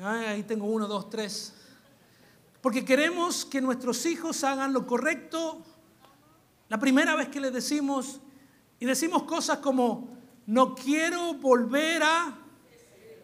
Ahí 0.00 0.44
tengo 0.44 0.66
uno, 0.66 0.86
dos, 0.86 1.10
tres. 1.10 1.52
Porque 2.60 2.84
queremos 2.84 3.44
que 3.44 3.60
nuestros 3.60 4.06
hijos 4.06 4.44
hagan 4.44 4.72
lo 4.72 4.86
correcto 4.86 5.64
la 6.68 6.78
primera 6.78 7.16
vez 7.16 7.28
que 7.28 7.40
les 7.40 7.52
decimos, 7.52 8.20
y 8.78 8.84
decimos 8.84 9.22
cosas 9.22 9.58
como, 9.58 10.08
no 10.46 10.74
quiero 10.74 11.34
volver 11.34 12.02
a 12.02 12.38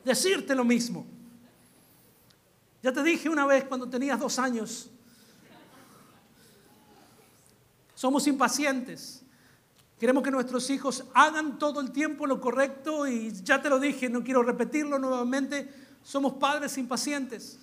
decirte 0.05 0.55
lo 0.55 0.65
mismo. 0.65 1.07
Ya 2.85 2.93
te 2.93 3.03
dije 3.03 3.31
una 3.31 3.47
vez 3.47 3.65
cuando 3.65 3.89
tenías 3.89 4.21
dos 4.21 4.39
años. 4.39 4.91
Somos 7.95 8.27
impacientes. 8.27 9.23
Queremos 9.99 10.23
que 10.23 10.31
nuestros 10.31 10.69
hijos 10.69 11.03
hagan 11.15 11.59
todo 11.59 11.81
el 11.81 11.93
tiempo 11.93 12.27
lo 12.27 12.43
correcto 12.43 13.07
y 13.07 13.33
ya 13.43 13.63
te 13.63 13.71
lo 13.71 13.81
dije, 13.81 14.11
no 14.11 14.23
quiero 14.23 14.43
repetirlo 14.43 14.99
nuevamente. 14.99 15.73
Somos 16.03 16.35
padres 16.35 16.77
impacientes. 16.77 17.59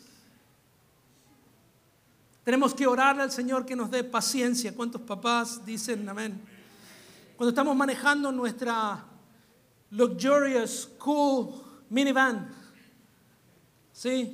Tenemos 2.44 2.74
que 2.74 2.88
orarle 2.88 3.22
al 3.22 3.32
Señor 3.32 3.64
que 3.64 3.76
nos 3.76 3.92
dé 3.92 4.04
paciencia. 4.04 4.76
¿Cuántos 4.76 5.04
papás 5.04 5.64
dicen 5.64 6.10
amén? 6.10 6.42
Cuando 7.38 7.50
estamos 7.50 7.76
manejando 7.76 8.32
nuestra 8.32 9.06
luxurious, 9.92 10.90
cool 10.98 11.62
minivan, 11.92 12.52
¿sí? 13.94 14.34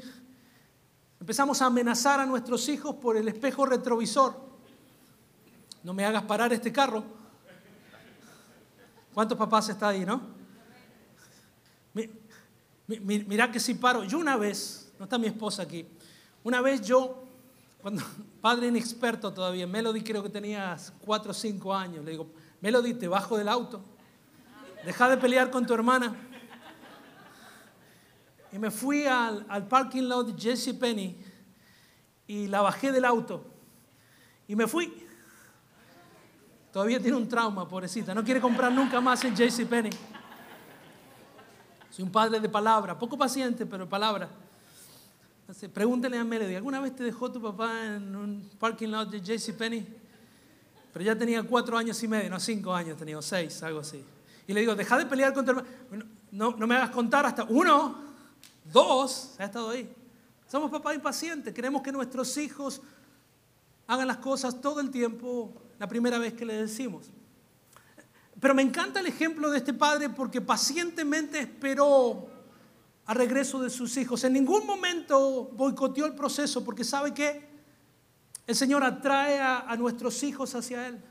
Empezamos 1.20 1.62
a 1.62 1.66
amenazar 1.66 2.20
a 2.20 2.26
nuestros 2.26 2.68
hijos 2.70 2.96
por 2.96 3.18
el 3.18 3.28
espejo 3.28 3.66
retrovisor. 3.66 4.36
No 5.84 5.94
me 5.94 6.06
hagas 6.06 6.24
parar 6.24 6.54
este 6.54 6.72
carro. 6.72 7.04
¿Cuántos 9.14 9.38
papás 9.38 9.70
está 9.70 9.90
ahí, 9.90 10.06
no? 10.06 10.22
Mira 12.88 13.52
que 13.52 13.60
si 13.60 13.74
paro. 13.74 14.04
Yo 14.04 14.20
una 14.20 14.38
vez, 14.38 14.92
no 15.00 15.06
está 15.06 15.18
mi 15.18 15.28
esposa 15.28 15.64
aquí, 15.64 15.88
una 16.44 16.62
vez 16.62 16.82
yo, 16.82 17.24
cuando 17.82 18.04
padre 18.42 18.68
inexperto 18.68 19.34
todavía, 19.34 19.68
Melody 19.68 20.02
creo 20.02 20.24
que 20.24 20.30
tenías 20.30 20.94
cuatro 21.02 21.32
o 21.32 21.34
cinco 21.34 21.74
años, 21.74 22.06
le 22.06 22.12
digo, 22.12 22.28
Melody, 22.62 22.94
te 22.94 23.08
bajo 23.08 23.38
del 23.38 23.50
auto. 23.50 23.82
Deja 24.86 25.10
de 25.10 25.18
pelear 25.18 25.50
con 25.52 25.66
tu 25.66 25.74
hermana. 25.74 26.27
Y 28.58 28.60
me 28.60 28.72
fui 28.72 29.06
al, 29.06 29.68
parking 29.70 30.02
lot 30.02 30.30
de 30.30 30.42
Jesse 30.42 30.74
Penny 30.74 31.16
y 32.26 32.48
la 32.48 32.62
bajé 32.62 32.92
del 32.92 33.06
auto 33.06 33.46
y 34.48 34.56
me 34.56 34.66
fui. 34.66 35.06
Todavía 36.74 37.00
tiene 37.00 37.18
un 37.18 37.30
trauma, 37.30 37.70
pobrecita. 37.70 38.16
No 38.16 38.24
quiere 38.24 38.42
comprar 38.42 38.72
nunca 38.72 39.00
más 39.00 39.24
en 39.26 39.38
Jesse 39.38 39.64
Penny. 39.64 39.92
Soy 41.92 42.04
un 42.04 42.12
padre 42.12 42.40
de 42.40 42.50
palabra, 42.50 42.98
poco 42.98 43.16
paciente, 43.16 43.64
pero 43.68 43.88
palabra. 43.88 44.28
pregúntele 45.72 46.18
a 46.18 46.24
Melody, 46.24 46.56
¿alguna 46.56 46.80
vez 46.80 46.96
te 46.96 47.04
dejó 47.04 47.32
tu 47.32 47.40
papá 47.40 47.86
en 47.86 48.16
un 48.16 48.50
parking 48.58 48.88
lot 48.88 49.12
de 49.12 49.20
Jesse 49.20 49.54
Penny? 49.54 49.86
Pero 50.94 51.06
ya 51.06 51.16
tenía 51.16 51.44
cuatro 51.44 51.78
años 51.78 52.02
y 52.02 52.08
medio, 52.08 52.28
no 52.32 52.40
cinco 52.40 52.74
años, 52.74 52.98
tenía 52.98 53.22
seis, 53.22 53.62
algo 53.62 53.82
así. 53.82 54.04
Y 54.48 54.54
le 54.54 54.62
digo, 54.62 54.74
deja 54.74 54.98
de 54.98 55.06
pelear 55.06 55.32
con 55.32 55.46
tu 55.46 55.52
hermano. 55.52 55.68
No, 56.32 56.56
no 56.58 56.66
me 56.66 56.76
hagas 56.76 56.90
contar 56.90 57.24
hasta 57.24 57.44
uno. 57.44 58.07
Dos, 58.72 59.36
ha 59.38 59.46
estado 59.46 59.70
ahí. 59.70 59.94
Somos 60.48 60.72
papás 60.72 60.96
impacientes, 60.96 61.54
queremos 61.54 61.82
que 61.82 61.92
nuestros 61.92 62.38
hijos 62.38 62.82
hagan 63.88 64.08
las 64.08 64.18
cosas 64.18 64.62
todo 64.62 64.80
el 64.80 64.90
tiempo 64.92 65.54
la 65.80 65.88
primera 65.88 66.18
vez 66.18 66.34
que 66.34 66.46
les 66.46 66.70
decimos. 66.70 67.10
Pero 68.40 68.54
me 68.54 68.62
encanta 68.62 69.00
el 69.00 69.08
ejemplo 69.08 69.50
de 69.50 69.58
este 69.58 69.74
padre 69.74 70.10
porque 70.10 70.42
pacientemente 70.42 71.40
esperó 71.40 72.28
al 73.06 73.16
regreso 73.16 73.62
de 73.62 73.70
sus 73.70 73.98
hijos. 73.98 74.24
En 74.24 74.34
ningún 74.34 74.66
momento 74.66 75.50
boicoteó 75.54 76.06
el 76.06 76.14
proceso 76.14 76.64
porque 76.64 76.84
sabe 76.84 77.14
que 77.14 77.48
el 78.46 78.56
Señor 78.56 78.84
atrae 78.84 79.40
a, 79.40 79.60
a 79.60 79.76
nuestros 79.76 80.22
hijos 80.24 80.54
hacia 80.56 80.88
Él. 80.88 81.02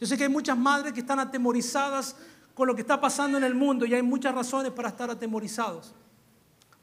Yo 0.00 0.06
sé 0.06 0.16
que 0.16 0.24
hay 0.24 0.28
muchas 0.28 0.56
madres 0.56 0.92
que 0.92 1.00
están 1.00 1.20
atemorizadas 1.20 2.16
con 2.54 2.66
lo 2.66 2.74
que 2.74 2.80
está 2.80 3.00
pasando 3.00 3.36
en 3.38 3.44
el 3.44 3.54
mundo 3.54 3.84
y 3.84 3.94
hay 3.94 4.02
muchas 4.02 4.34
razones 4.34 4.72
para 4.72 4.88
estar 4.88 5.10
atemorizados. 5.10 5.94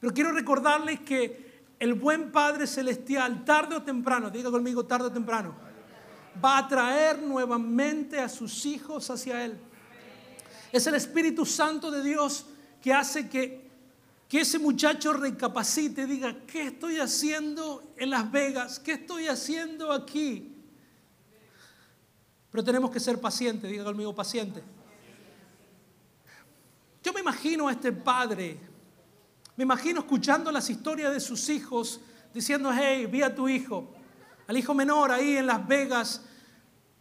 Pero 0.01 0.13
quiero 0.13 0.33
recordarles 0.33 0.99
que 0.99 1.63
el 1.79 1.93
buen 1.93 2.33
Padre 2.33 2.67
Celestial, 2.67 3.45
tarde 3.45 3.77
o 3.77 3.83
temprano, 3.83 4.29
diga 4.29 4.51
conmigo 4.51 4.85
tarde 4.85 5.05
o 5.07 5.11
temprano, 5.11 5.55
va 6.43 6.57
a 6.57 6.67
traer 6.67 7.21
nuevamente 7.21 8.19
a 8.19 8.27
sus 8.27 8.65
hijos 8.65 9.09
hacia 9.09 9.45
Él. 9.45 9.57
Es 10.73 10.85
el 10.87 10.95
Espíritu 10.95 11.45
Santo 11.45 11.89
de 11.89 12.03
Dios 12.03 12.45
que 12.81 12.93
hace 12.93 13.29
que 13.29 13.71
que 14.31 14.39
ese 14.39 14.59
muchacho 14.59 15.11
recapacite 15.11 16.07
diga, 16.07 16.33
¿qué 16.47 16.67
estoy 16.67 17.01
haciendo 17.01 17.91
en 17.97 18.11
Las 18.11 18.31
Vegas? 18.31 18.79
¿Qué 18.79 18.93
estoy 18.93 19.27
haciendo 19.27 19.91
aquí? 19.91 20.55
Pero 22.49 22.63
tenemos 22.63 22.91
que 22.91 23.01
ser 23.01 23.19
pacientes, 23.19 23.69
diga 23.69 23.83
conmigo 23.83 24.15
paciente. 24.15 24.63
Yo 27.03 27.11
me 27.11 27.19
imagino 27.19 27.67
a 27.67 27.73
este 27.73 27.91
padre, 27.91 28.57
me 29.61 29.65
imagino 29.65 29.99
escuchando 29.99 30.51
las 30.51 30.71
historias 30.71 31.13
de 31.13 31.19
sus 31.19 31.47
hijos, 31.47 32.01
diciendo, 32.33 32.71
hey, 32.73 33.05
vi 33.05 33.21
a 33.21 33.35
tu 33.35 33.47
hijo, 33.47 33.93
al 34.47 34.57
hijo 34.57 34.73
menor 34.73 35.11
ahí 35.11 35.37
en 35.37 35.45
Las 35.45 35.67
Vegas, 35.67 36.23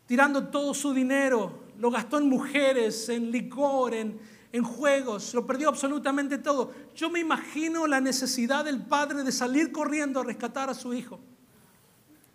tirando 0.04 0.48
todo 0.48 0.74
su 0.74 0.92
dinero, 0.92 1.64
lo 1.78 1.90
gastó 1.90 2.18
en 2.18 2.28
mujeres, 2.28 3.08
en 3.08 3.30
licor, 3.30 3.94
en, 3.94 4.20
en 4.52 4.62
juegos, 4.62 5.32
lo 5.32 5.46
perdió 5.46 5.70
absolutamente 5.70 6.36
todo. 6.36 6.70
Yo 6.94 7.08
me 7.08 7.20
imagino 7.20 7.86
la 7.86 7.98
necesidad 7.98 8.66
del 8.66 8.82
padre 8.82 9.24
de 9.24 9.32
salir 9.32 9.72
corriendo 9.72 10.20
a 10.20 10.24
rescatar 10.24 10.68
a 10.68 10.74
su 10.74 10.92
hijo. 10.92 11.18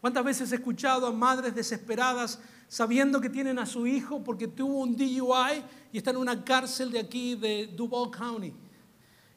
¿Cuántas 0.01 0.25
veces 0.25 0.51
he 0.51 0.55
escuchado 0.55 1.05
a 1.05 1.12
madres 1.12 1.53
desesperadas 1.53 2.39
sabiendo 2.67 3.22
que 3.22 3.29
tienen 3.29 3.60
a 3.60 3.67
su 3.67 3.86
hijo 3.86 4.24
porque 4.24 4.48
tuvo 4.48 4.79
un 4.79 4.98
DUI 4.98 5.63
y 5.94 6.00
está 6.00 6.10
en 6.10 6.17
una 6.17 6.44
cárcel 6.44 6.89
de 6.89 6.98
aquí, 6.98 7.36
de 7.36 7.67
Duval 7.67 8.10
County. 8.10 8.64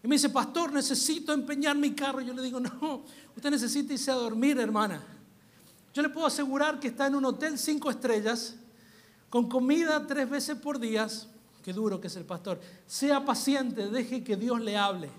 Y 0.03 0.09
me 0.09 0.15
dice, 0.15 0.31
pastor, 0.31 0.73
necesito 0.73 1.33
empeñar 1.33 1.77
mi 1.77 1.93
carro. 1.93 2.21
Yo 2.21 2.33
le 2.33 2.43
digo, 2.43 2.61
no, 2.61 3.05
usted 3.35 3.51
necesita 3.51 3.93
irse 3.93 4.11
a 4.11 4.15
dormir, 4.15 4.59
hermana. 4.59 5.03
Yo 5.93 6.03
le 6.03 6.09
puedo 6.09 6.27
asegurar 6.27 6.79
que 6.79 6.89
está 6.89 7.09
en 7.09 7.17
un 7.17 7.25
hotel 7.25 7.59
cinco 7.59 7.91
estrellas, 7.91 8.55
con 9.31 9.49
comida 9.49 10.07
tres 10.07 10.31
veces 10.31 10.57
por 10.57 10.79
día. 10.79 11.09
Qué 11.65 11.73
duro 11.73 12.01
que 12.01 12.07
es 12.07 12.17
el 12.17 12.25
pastor. 12.25 12.61
Sea 12.87 13.25
paciente, 13.25 13.89
deje 13.89 14.23
que 14.23 14.37
Dios 14.37 14.61
le 14.61 14.77
hable. 14.77 15.11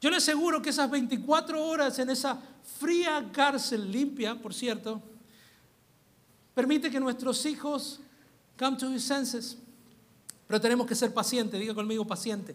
Yo 0.00 0.10
le 0.10 0.16
aseguro 0.16 0.60
que 0.60 0.70
esas 0.70 0.90
24 0.90 1.64
horas 1.64 1.98
en 1.98 2.10
esa 2.10 2.38
fría 2.78 3.30
cárcel 3.32 3.90
limpia, 3.90 4.34
por 4.34 4.52
cierto, 4.52 5.02
permite 6.54 6.90
que 6.90 7.00
nuestros 7.00 7.44
hijos 7.46 8.00
come 8.58 8.76
to 8.76 8.92
his 8.92 9.04
senses. 9.04 9.58
Pero 10.46 10.60
tenemos 10.60 10.86
que 10.86 10.94
ser 10.94 11.12
pacientes, 11.12 11.58
diga 11.58 11.74
conmigo 11.74 12.06
paciente. 12.06 12.54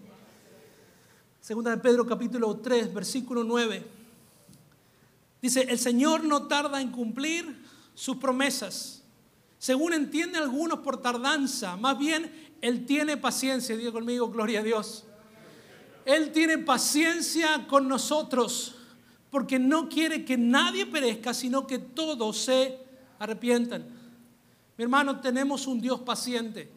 Segunda 1.41 1.71
de 1.71 1.77
Pedro 1.77 2.05
capítulo 2.05 2.57
3, 2.57 2.93
versículo 2.93 3.43
9. 3.43 3.85
Dice, 5.41 5.61
el 5.61 5.79
Señor 5.79 6.23
no 6.23 6.47
tarda 6.47 6.81
en 6.81 6.91
cumplir 6.91 7.63
sus 7.93 8.17
promesas. 8.17 9.03
Según 9.57 9.93
entienden 9.93 10.41
algunos 10.41 10.79
por 10.79 11.01
tardanza, 11.01 11.77
más 11.77 11.97
bien 11.97 12.53
Él 12.61 12.85
tiene 12.85 13.17
paciencia, 13.17 13.77
diga 13.77 13.91
conmigo, 13.91 14.29
gloria 14.29 14.59
a 14.59 14.63
Dios. 14.63 15.05
Él 16.05 16.31
tiene 16.31 16.57
paciencia 16.57 17.67
con 17.67 17.87
nosotros 17.87 18.75
porque 19.29 19.59
no 19.59 19.89
quiere 19.89 20.25
que 20.25 20.37
nadie 20.37 20.85
perezca, 20.85 21.33
sino 21.33 21.67
que 21.67 21.79
todos 21.79 22.37
se 22.37 22.79
arrepientan. 23.19 23.85
Mi 24.77 24.83
hermano, 24.83 25.19
tenemos 25.19 25.67
un 25.67 25.79
Dios 25.79 25.99
paciente. 26.01 26.69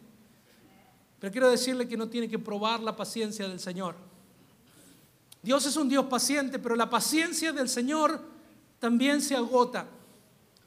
Pero 1.19 1.31
quiero 1.31 1.49
decirle 1.49 1.87
que 1.87 1.97
no 1.97 2.09
tiene 2.09 2.29
que 2.29 2.37
probar 2.37 2.81
la 2.81 2.95
paciencia 2.95 3.47
del 3.47 3.59
Señor. 3.59 4.12
Dios 5.43 5.65
es 5.65 5.75
un 5.75 5.89
Dios 5.89 6.05
paciente, 6.05 6.57
pero 6.57 6.75
la 6.75 6.89
paciencia 6.89 7.51
del 7.51 7.69
Señor 7.69 8.19
también 8.79 9.21
se 9.21 9.35
agota. 9.35 9.85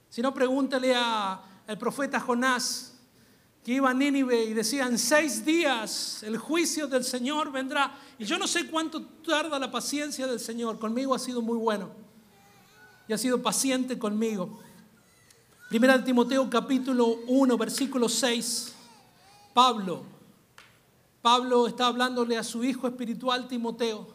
Si 0.08 0.22
no, 0.22 0.32
pregúntale 0.32 0.94
al 0.94 1.78
profeta 1.78 2.20
Jonás, 2.20 2.94
que 3.64 3.72
iba 3.72 3.90
a 3.90 3.94
Nínive 3.94 4.44
y 4.44 4.54
decía, 4.54 4.86
en 4.86 4.98
seis 4.98 5.44
días 5.44 6.22
el 6.22 6.38
juicio 6.38 6.86
del 6.86 7.02
Señor 7.02 7.50
vendrá. 7.50 7.98
Y 8.18 8.24
yo 8.24 8.38
no 8.38 8.46
sé 8.46 8.68
cuánto 8.68 9.02
tarda 9.26 9.58
la 9.58 9.72
paciencia 9.72 10.26
del 10.28 10.38
Señor. 10.38 10.78
Conmigo 10.78 11.14
ha 11.14 11.18
sido 11.18 11.42
muy 11.42 11.58
bueno. 11.58 11.90
Y 13.08 13.12
ha 13.12 13.18
sido 13.18 13.42
paciente 13.42 13.98
conmigo. 13.98 14.60
Primera 15.68 15.98
de 15.98 16.04
Timoteo 16.04 16.48
capítulo 16.48 17.18
1, 17.26 17.58
versículo 17.58 18.08
6. 18.08 18.72
Pablo 19.52 20.16
Pablo 21.26 21.66
está 21.66 21.88
hablándole 21.88 22.38
a 22.38 22.44
su 22.44 22.62
hijo 22.62 22.86
espiritual 22.86 23.48
Timoteo. 23.48 24.06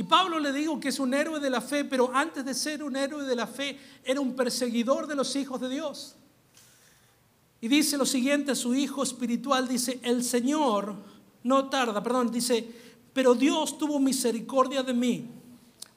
Y 0.00 0.04
Pablo 0.04 0.38
le 0.40 0.50
digo 0.50 0.80
que 0.80 0.88
es 0.88 0.98
un 0.98 1.12
héroe 1.12 1.40
de 1.40 1.50
la 1.50 1.60
fe, 1.60 1.84
pero 1.84 2.10
antes 2.14 2.42
de 2.42 2.54
ser 2.54 2.82
un 2.82 2.96
héroe 2.96 3.22
de 3.22 3.36
la 3.36 3.46
fe, 3.46 3.78
era 4.02 4.18
un 4.18 4.34
perseguidor 4.34 5.06
de 5.06 5.14
los 5.14 5.36
hijos 5.36 5.60
de 5.60 5.68
Dios. 5.68 6.16
Y 7.60 7.68
dice 7.68 7.98
lo 7.98 8.06
siguiente 8.06 8.52
a 8.52 8.54
su 8.54 8.74
hijo 8.74 9.02
espiritual, 9.02 9.68
dice, 9.68 10.00
el 10.02 10.24
Señor 10.24 10.94
no 11.42 11.68
tarda, 11.68 12.02
perdón, 12.02 12.30
dice, 12.30 12.66
pero 13.12 13.34
Dios 13.34 13.76
tuvo 13.76 14.00
misericordia 14.00 14.82
de 14.82 14.94
mí, 14.94 15.28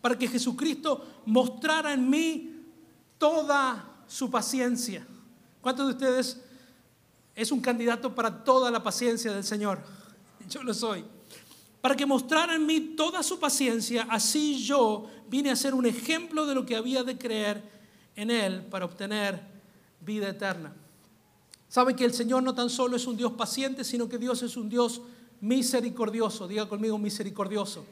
para 0.02 0.18
que 0.18 0.28
Jesucristo 0.28 1.22
mostrara 1.26 1.94
en 1.94 2.10
mí 2.10 2.62
toda 3.18 4.04
su 4.06 4.30
paciencia. 4.30 5.08
¿Cuántos 5.62 5.88
de 5.88 5.94
ustedes 5.94 6.42
es 7.34 7.54
un 7.54 7.62
candidato 7.62 8.14
para 8.14 8.44
toda 8.44 8.70
la 8.70 8.84
paciencia 8.84 9.32
del 9.32 9.46
Señor? 9.46 9.80
yo 10.50 10.62
lo 10.62 10.74
soy. 10.74 11.06
Para 11.84 11.98
que 11.98 12.06
mostrara 12.06 12.56
en 12.56 12.66
mí 12.66 12.80
toda 12.96 13.22
su 13.22 13.42
paciencia, 13.42 14.08
así 14.10 14.64
yo 14.64 15.06
vine 15.28 15.52
a 15.52 15.56
ser 15.58 15.74
un 15.74 15.86
ejemplo 15.86 16.46
de 16.46 16.56
lo 16.56 16.66
que 16.66 16.78
había 16.78 17.04
de 17.04 17.18
creer 17.18 17.62
en 18.16 18.32
Él 18.32 18.62
para 18.62 18.86
obtener 18.86 19.42
vida 20.00 20.30
eterna. 20.30 20.74
Sabe 21.68 21.94
que 21.94 22.06
el 22.06 22.14
Señor 22.14 22.42
no 22.42 22.56
tan 22.56 22.70
solo 22.70 22.96
es 22.96 23.06
un 23.06 23.18
Dios 23.18 23.34
paciente, 23.34 23.84
sino 23.84 24.08
que 24.08 24.18
Dios 24.18 24.42
es 24.44 24.56
un 24.56 24.70
Dios 24.70 25.02
misericordioso. 25.42 26.48
Diga 26.48 26.70
conmigo 26.70 26.98
misericordioso. 26.98 27.84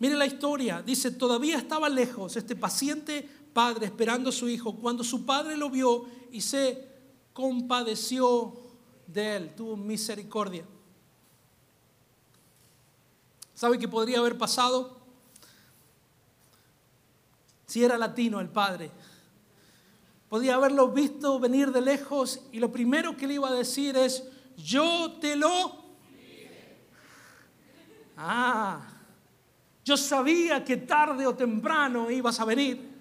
Mire 0.00 0.16
la 0.16 0.26
historia, 0.26 0.82
dice, 0.82 1.12
todavía 1.12 1.56
estaba 1.56 1.88
lejos 1.88 2.36
este 2.36 2.56
paciente 2.56 3.26
padre 3.54 3.86
esperando 3.86 4.28
a 4.28 4.32
su 4.32 4.50
hijo 4.50 4.76
cuando 4.76 5.02
su 5.02 5.24
padre 5.24 5.56
lo 5.56 5.70
vio 5.70 6.04
y 6.30 6.42
se 6.42 6.88
compadeció 7.32 8.52
de 9.06 9.36
él, 9.36 9.54
tuvo 9.56 9.78
misericordia. 9.78 10.66
¿Sabe 13.54 13.78
qué 13.78 13.88
podría 13.88 14.18
haber 14.18 14.36
pasado? 14.36 15.00
Si 17.66 17.84
era 17.84 17.96
latino 17.96 18.40
el 18.40 18.48
padre. 18.48 18.90
Podría 20.28 20.56
haberlo 20.56 20.88
visto 20.88 21.38
venir 21.38 21.70
de 21.70 21.80
lejos 21.80 22.40
y 22.50 22.58
lo 22.58 22.72
primero 22.72 23.16
que 23.16 23.26
le 23.26 23.34
iba 23.34 23.48
a 23.48 23.52
decir 23.52 23.96
es, 23.96 24.24
yo 24.56 25.12
te 25.20 25.36
lo... 25.36 25.84
Ah, 28.16 28.80
yo 29.84 29.96
sabía 29.96 30.64
que 30.64 30.78
tarde 30.78 31.26
o 31.26 31.34
temprano 31.34 32.10
ibas 32.10 32.40
a 32.40 32.44
venir. 32.44 32.94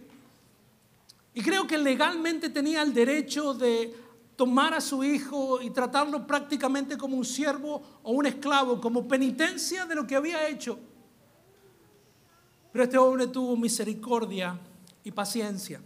Y 1.34 1.42
creo 1.42 1.66
que 1.66 1.78
legalmente 1.78 2.50
tenía 2.50 2.82
el 2.82 2.94
derecho 2.94 3.54
de 3.54 4.03
tomar 4.36 4.74
a 4.74 4.82
su 4.82 5.04
hijo 5.04 5.62
y 5.62 5.70
tratarlo 5.70 6.26
prácticamente 6.26 6.98
como 6.98 7.18
un 7.18 7.26
siervo 7.26 7.82
o 8.04 8.12
un 8.12 8.26
esclavo, 8.26 8.82
como 8.82 9.08
penitencia 9.08 9.86
de 9.86 9.96
lo 9.96 10.08
que 10.08 10.16
había 10.16 10.48
hecho. 10.48 10.80
Pero 12.72 12.84
este 12.84 12.98
hombre 12.98 13.28
tuvo 13.28 13.56
misericordia 13.56 14.60
y 15.04 15.12
paciencia. 15.12 15.80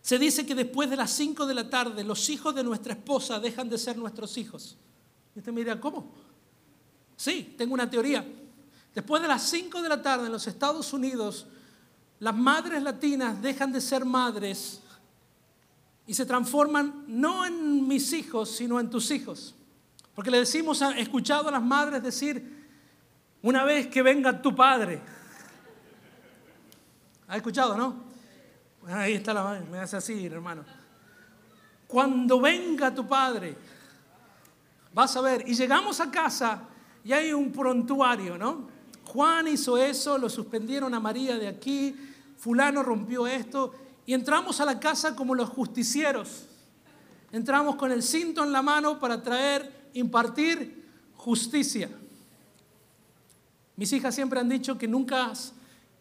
Se 0.00 0.18
dice 0.18 0.46
que 0.46 0.54
después 0.54 0.88
de 0.88 0.96
las 0.96 1.10
5 1.10 1.44
de 1.44 1.54
la 1.54 1.68
tarde 1.68 2.02
los 2.02 2.30
hijos 2.30 2.54
de 2.54 2.64
nuestra 2.64 2.94
esposa 2.94 3.38
dejan 3.38 3.68
de 3.68 3.76
ser 3.76 3.98
nuestros 3.98 4.36
hijos. 4.38 4.76
Y 5.34 5.40
usted 5.40 5.52
me 5.52 5.60
dirá, 5.60 5.78
¿cómo? 5.78 6.10
Sí, 7.16 7.54
tengo 7.58 7.74
una 7.74 7.90
teoría. 7.90 8.26
Después 8.94 9.20
de 9.20 9.28
las 9.28 9.42
5 9.42 9.82
de 9.82 9.88
la 9.88 10.00
tarde 10.00 10.26
en 10.26 10.32
los 10.32 10.46
Estados 10.46 10.92
Unidos, 10.94 11.46
las 12.18 12.34
madres 12.34 12.82
latinas 12.82 13.40
dejan 13.42 13.72
de 13.72 13.80
ser 13.80 14.04
madres 14.04 14.80
y 16.10 16.14
se 16.14 16.26
transforman 16.26 17.04
no 17.06 17.46
en 17.46 17.86
mis 17.86 18.12
hijos, 18.12 18.50
sino 18.50 18.80
en 18.80 18.90
tus 18.90 19.12
hijos. 19.12 19.54
Porque 20.12 20.28
le 20.28 20.40
decimos, 20.40 20.82
he 20.82 21.00
escuchado 21.00 21.46
a 21.46 21.52
las 21.52 21.62
madres 21.62 22.02
decir, 22.02 22.66
una 23.42 23.62
vez 23.62 23.86
que 23.86 24.02
venga 24.02 24.42
tu 24.42 24.52
padre. 24.52 25.00
¿Ha 27.28 27.36
escuchado, 27.36 27.76
no? 27.76 27.94
ahí 28.88 29.12
está 29.12 29.32
la 29.32 29.44
madre, 29.44 29.64
me 29.70 29.78
hace 29.78 29.98
así, 29.98 30.26
hermano. 30.26 30.64
Cuando 31.86 32.40
venga 32.40 32.92
tu 32.92 33.06
padre, 33.06 33.56
vas 34.92 35.16
a 35.16 35.20
ver, 35.20 35.44
y 35.46 35.54
llegamos 35.54 36.00
a 36.00 36.10
casa 36.10 36.62
y 37.04 37.12
hay 37.12 37.32
un 37.32 37.52
prontuario, 37.52 38.36
¿no? 38.36 38.68
Juan 39.04 39.46
hizo 39.46 39.78
eso, 39.78 40.18
lo 40.18 40.28
suspendieron 40.28 40.92
a 40.92 40.98
María 40.98 41.38
de 41.38 41.46
aquí, 41.46 41.94
fulano 42.36 42.82
rompió 42.82 43.28
esto, 43.28 43.72
y 44.10 44.14
entramos 44.14 44.60
a 44.60 44.64
la 44.64 44.80
casa 44.80 45.14
como 45.14 45.36
los 45.36 45.50
justicieros. 45.50 46.44
Entramos 47.30 47.76
con 47.76 47.92
el 47.92 48.02
cinto 48.02 48.42
en 48.42 48.50
la 48.50 48.60
mano 48.60 48.98
para 48.98 49.22
traer, 49.22 49.88
impartir 49.94 50.84
justicia. 51.14 51.88
Mis 53.76 53.92
hijas 53.92 54.12
siempre 54.12 54.40
han 54.40 54.48
dicho 54.48 54.76
que 54.76 54.88
nunca, 54.88 55.32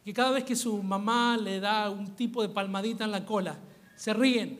que 0.03 0.11
cada 0.11 0.31
vez 0.31 0.43
que 0.43 0.55
su 0.55 0.81
mamá 0.81 1.37
le 1.37 1.59
da 1.59 1.91
un 1.91 2.15
tipo 2.15 2.41
de 2.41 2.49
palmadita 2.49 3.03
en 3.03 3.11
la 3.11 3.23
cola, 3.23 3.59
se 3.95 4.11
ríen. 4.11 4.59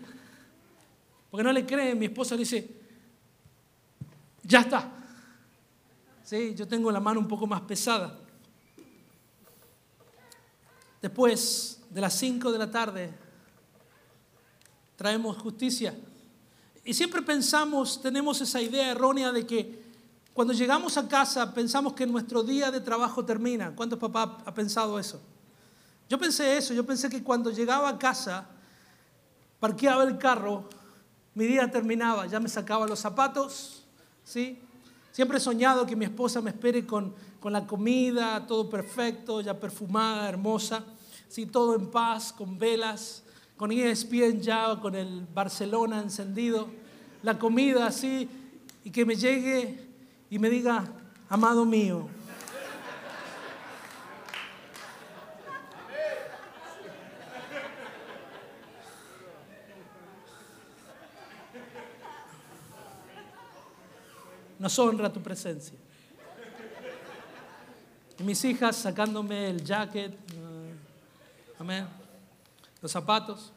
Porque 1.31 1.43
no 1.43 1.51
le 1.51 1.65
creen. 1.65 1.97
Mi 1.97 2.05
esposa 2.05 2.38
dice, 2.38 2.69
ya 4.43 4.59
está. 4.59 4.91
¿sí? 6.21 6.53
Yo 6.53 6.67
tengo 6.67 6.91
la 6.91 6.99
mano 6.99 7.19
un 7.19 7.27
poco 7.27 7.47
más 7.47 7.62
pesada. 7.62 8.15
Después 11.01 11.81
de 11.89 11.99
las 11.99 12.13
5 12.13 12.51
de 12.51 12.59
la 12.59 12.69
tarde, 12.69 13.28
traemos 14.99 15.38
justicia. 15.38 15.97
Y 16.83 16.93
siempre 16.93 17.21
pensamos, 17.21 18.01
tenemos 18.01 18.41
esa 18.41 18.62
idea 18.62 18.91
errónea 18.91 19.31
de 19.31 19.47
que 19.47 19.81
cuando 20.33 20.53
llegamos 20.53 20.97
a 20.97 21.07
casa 21.07 21.53
pensamos 21.53 21.93
que 21.93 22.05
nuestro 22.05 22.43
día 22.43 22.69
de 22.69 22.81
trabajo 22.81 23.23
termina. 23.23 23.73
¿Cuántos 23.73 23.97
papás 23.97 24.43
ha 24.45 24.53
pensado 24.53 24.99
eso? 24.99 25.21
Yo 26.09 26.19
pensé 26.19 26.57
eso, 26.57 26.73
yo 26.73 26.85
pensé 26.85 27.09
que 27.09 27.23
cuando 27.23 27.49
llegaba 27.49 27.88
a 27.88 27.97
casa, 27.97 28.45
parqueaba 29.62 30.03
el 30.03 30.17
carro, 30.17 30.67
mi 31.33 31.45
día 31.45 31.71
terminaba, 31.71 32.27
ya 32.27 32.41
me 32.41 32.49
sacaba 32.49 32.85
los 32.85 32.99
zapatos, 32.99 33.85
¿sí? 34.25 34.59
Siempre 35.13 35.38
he 35.38 35.41
soñado 35.41 35.85
que 35.85 35.95
mi 35.95 36.03
esposa 36.03 36.41
me 36.41 36.49
espere 36.49 36.85
con, 36.85 37.15
con 37.39 37.53
la 37.53 37.65
comida, 37.65 38.45
todo 38.45 38.69
perfecto, 38.69 39.39
ya 39.39 39.57
perfumada, 39.57 40.27
hermosa, 40.27 40.83
¿sí? 41.29 41.45
todo 41.45 41.73
en 41.73 41.89
paz, 41.89 42.33
con 42.33 42.59
velas, 42.59 43.23
con 43.60 43.74
ESPN 43.74 44.39
ya, 44.39 44.80
con 44.82 44.95
el 44.95 45.28
Barcelona 45.34 46.00
encendido, 46.00 46.69
la 47.24 47.38
comida 47.38 47.88
así, 47.88 48.30
y 48.86 48.89
que 48.89 49.06
me 49.06 49.17
llegue 49.17 49.86
y 50.30 50.39
me 50.39 50.50
diga, 50.50 50.86
amado 51.28 51.65
mío. 51.65 52.08
Nos 64.58 64.80
honra 64.80 65.12
tu 65.12 65.22
presencia. 65.22 65.78
Y 68.17 68.24
mis 68.24 68.41
hijas 68.45 68.78
sacándome 68.78 69.50
el 69.50 69.65
jacket, 69.65 70.13
uh, 70.13 71.62
amén, 71.62 71.98
los 72.81 72.91
zapatos. 72.91 73.53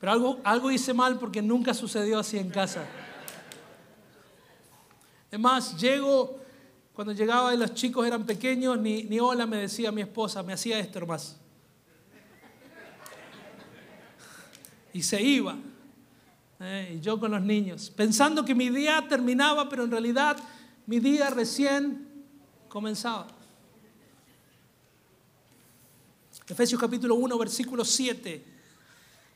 Pero 0.00 0.12
algo, 0.12 0.40
algo 0.44 0.70
hice 0.70 0.94
mal 0.94 1.18
porque 1.18 1.42
nunca 1.42 1.74
sucedió 1.74 2.18
así 2.18 2.38
en 2.38 2.50
casa. 2.50 2.84
Es 5.30 5.38
más, 5.38 5.78
llego, 5.78 6.38
cuando 6.94 7.12
llegaba 7.12 7.52
y 7.52 7.56
los 7.56 7.74
chicos 7.74 8.06
eran 8.06 8.24
pequeños, 8.24 8.78
ni, 8.78 9.02
ni 9.04 9.20
hola 9.20 9.46
me 9.46 9.58
decía 9.58 9.92
mi 9.92 10.02
esposa, 10.02 10.42
me 10.42 10.52
hacía 10.52 10.78
esto 10.78 11.04
más. 11.06 11.36
Y 14.92 15.02
se 15.02 15.20
iba. 15.20 15.56
Eh, 16.60 16.96
y 16.96 17.00
yo 17.00 17.20
con 17.20 17.30
los 17.30 17.42
niños, 17.42 17.90
pensando 17.90 18.44
que 18.44 18.54
mi 18.54 18.68
día 18.68 19.04
terminaba, 19.08 19.68
pero 19.68 19.84
en 19.84 19.92
realidad 19.92 20.36
mi 20.86 20.98
día 20.98 21.30
recién 21.30 22.08
comenzaba. 22.68 23.37
Efesios 26.48 26.80
capítulo 26.80 27.14
1, 27.16 27.36
versículo 27.36 27.84
7, 27.84 28.42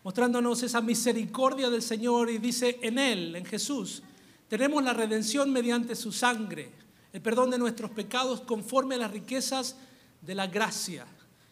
mostrándonos 0.03 0.63
esa 0.63 0.81
misericordia 0.81 1.69
del 1.69 1.83
Señor 1.83 2.31
y 2.31 2.39
dice, 2.39 2.79
en 2.81 2.99
Él, 2.99 3.37
en 3.37 3.45
Jesús, 3.45 4.03
tenemos 4.49 4.83
la 4.83 4.95
redención 4.95 5.53
mediante 5.53 5.95
su 5.95 6.11
sangre, 6.11 6.73
el 7.13 7.21
perdón 7.21 7.51
de 7.51 7.59
nuestros 7.59 7.91
pecados 7.91 8.41
conforme 8.41 8.95
a 8.95 8.99
las 8.99 9.11
riquezas 9.11 9.77
de 10.23 10.35
la 10.35 10.47
gracia, 10.47 11.07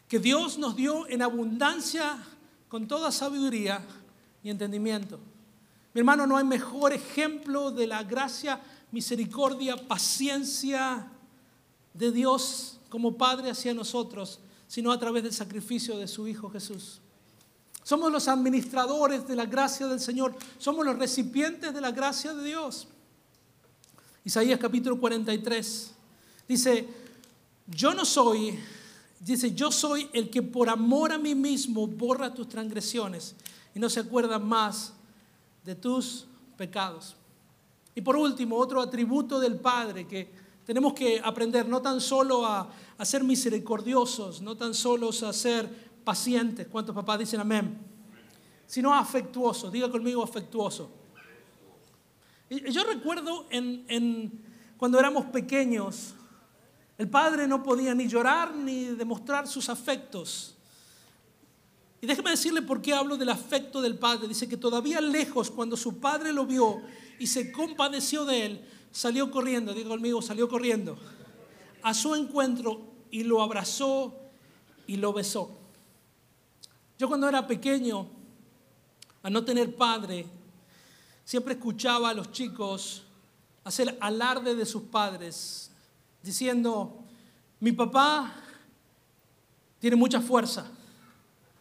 que 0.08 0.18
Dios 0.18 0.56
nos 0.56 0.76
dio 0.76 1.06
en 1.08 1.20
abundancia 1.20 2.16
con 2.68 2.88
toda 2.88 3.12
sabiduría 3.12 3.84
y 4.42 4.48
entendimiento. 4.48 5.20
Mi 5.92 5.98
hermano, 5.98 6.26
no 6.26 6.38
hay 6.38 6.44
mejor 6.44 6.94
ejemplo 6.94 7.70
de 7.70 7.86
la 7.86 8.02
gracia, 8.02 8.62
misericordia, 8.92 9.76
paciencia 9.76 11.06
de 11.92 12.12
Dios 12.12 12.80
como 12.88 13.18
Padre 13.18 13.50
hacia 13.50 13.74
nosotros, 13.74 14.40
sino 14.70 14.92
a 14.92 15.00
través 15.00 15.24
del 15.24 15.32
sacrificio 15.32 15.98
de 15.98 16.06
su 16.06 16.28
Hijo 16.28 16.48
Jesús. 16.48 17.00
Somos 17.82 18.12
los 18.12 18.28
administradores 18.28 19.26
de 19.26 19.34
la 19.34 19.44
gracia 19.44 19.88
del 19.88 19.98
Señor. 19.98 20.32
Somos 20.58 20.86
los 20.86 20.96
recipientes 20.96 21.74
de 21.74 21.80
la 21.80 21.90
gracia 21.90 22.32
de 22.34 22.44
Dios. 22.44 22.86
Isaías 24.24 24.60
capítulo 24.60 25.00
43 25.00 25.90
dice, 26.46 26.86
yo 27.66 27.94
no 27.94 28.04
soy, 28.04 28.60
dice, 29.18 29.52
yo 29.56 29.72
soy 29.72 30.08
el 30.12 30.30
que 30.30 30.40
por 30.40 30.68
amor 30.68 31.10
a 31.10 31.18
mí 31.18 31.34
mismo 31.34 31.88
borra 31.88 32.32
tus 32.32 32.48
transgresiones 32.48 33.34
y 33.74 33.80
no 33.80 33.90
se 33.90 33.98
acuerda 33.98 34.38
más 34.38 34.92
de 35.64 35.74
tus 35.74 36.26
pecados. 36.56 37.16
Y 37.96 38.02
por 38.02 38.14
último, 38.14 38.56
otro 38.56 38.80
atributo 38.80 39.40
del 39.40 39.56
Padre 39.56 40.06
que 40.06 40.30
tenemos 40.70 40.92
que 40.92 41.20
aprender 41.24 41.66
no 41.66 41.82
tan 41.82 42.00
solo 42.00 42.46
a, 42.46 42.70
a 42.96 43.04
ser 43.04 43.24
misericordiosos, 43.24 44.40
no 44.40 44.56
tan 44.56 44.72
solo 44.72 45.08
a 45.10 45.32
ser 45.32 45.68
pacientes, 46.04 46.68
¿cuántos 46.68 46.94
papás 46.94 47.18
dicen 47.18 47.40
amén? 47.40 47.76
Sino 48.68 48.94
afectuoso, 48.94 49.68
diga 49.68 49.90
conmigo 49.90 50.22
afectuoso. 50.22 50.92
Y 52.48 52.70
yo 52.70 52.84
recuerdo 52.84 53.48
en, 53.50 54.44
cuando 54.76 55.00
éramos 55.00 55.24
pequeños, 55.24 56.14
el 56.98 57.10
padre 57.10 57.48
no 57.48 57.64
podía 57.64 57.92
ni 57.92 58.06
llorar 58.06 58.54
ni 58.54 58.84
demostrar 58.84 59.48
sus 59.48 59.68
afectos. 59.68 60.54
Y 62.00 62.06
déjeme 62.06 62.30
decirle 62.30 62.62
por 62.62 62.80
qué 62.80 62.94
hablo 62.94 63.16
del 63.16 63.30
afecto 63.30 63.82
del 63.82 63.98
padre. 63.98 64.28
Dice 64.28 64.48
que 64.48 64.56
todavía 64.56 65.00
lejos, 65.00 65.50
cuando 65.50 65.76
su 65.76 65.98
padre 65.98 66.32
lo 66.32 66.46
vio 66.46 66.80
y 67.18 67.26
se 67.26 67.50
compadeció 67.50 68.24
de 68.24 68.46
él, 68.46 68.64
salió 68.90 69.30
corriendo, 69.30 69.72
diga 69.72 69.88
conmigo, 69.88 70.20
salió 70.22 70.48
corriendo 70.48 70.96
a 71.82 71.94
su 71.94 72.14
encuentro 72.14 72.80
y 73.10 73.24
lo 73.24 73.42
abrazó 73.42 74.14
y 74.86 74.96
lo 74.96 75.12
besó. 75.12 75.58
Yo 76.98 77.08
cuando 77.08 77.28
era 77.28 77.46
pequeño, 77.46 78.06
a 79.22 79.30
no 79.30 79.44
tener 79.44 79.74
padre, 79.74 80.26
siempre 81.24 81.54
escuchaba 81.54 82.10
a 82.10 82.14
los 82.14 82.32
chicos 82.32 83.04
hacer 83.64 83.96
alarde 84.00 84.54
de 84.54 84.66
sus 84.66 84.82
padres, 84.84 85.70
diciendo, 86.22 87.04
mi 87.60 87.72
papá 87.72 88.34
tiene 89.78 89.96
mucha 89.96 90.20
fuerza. 90.20 90.70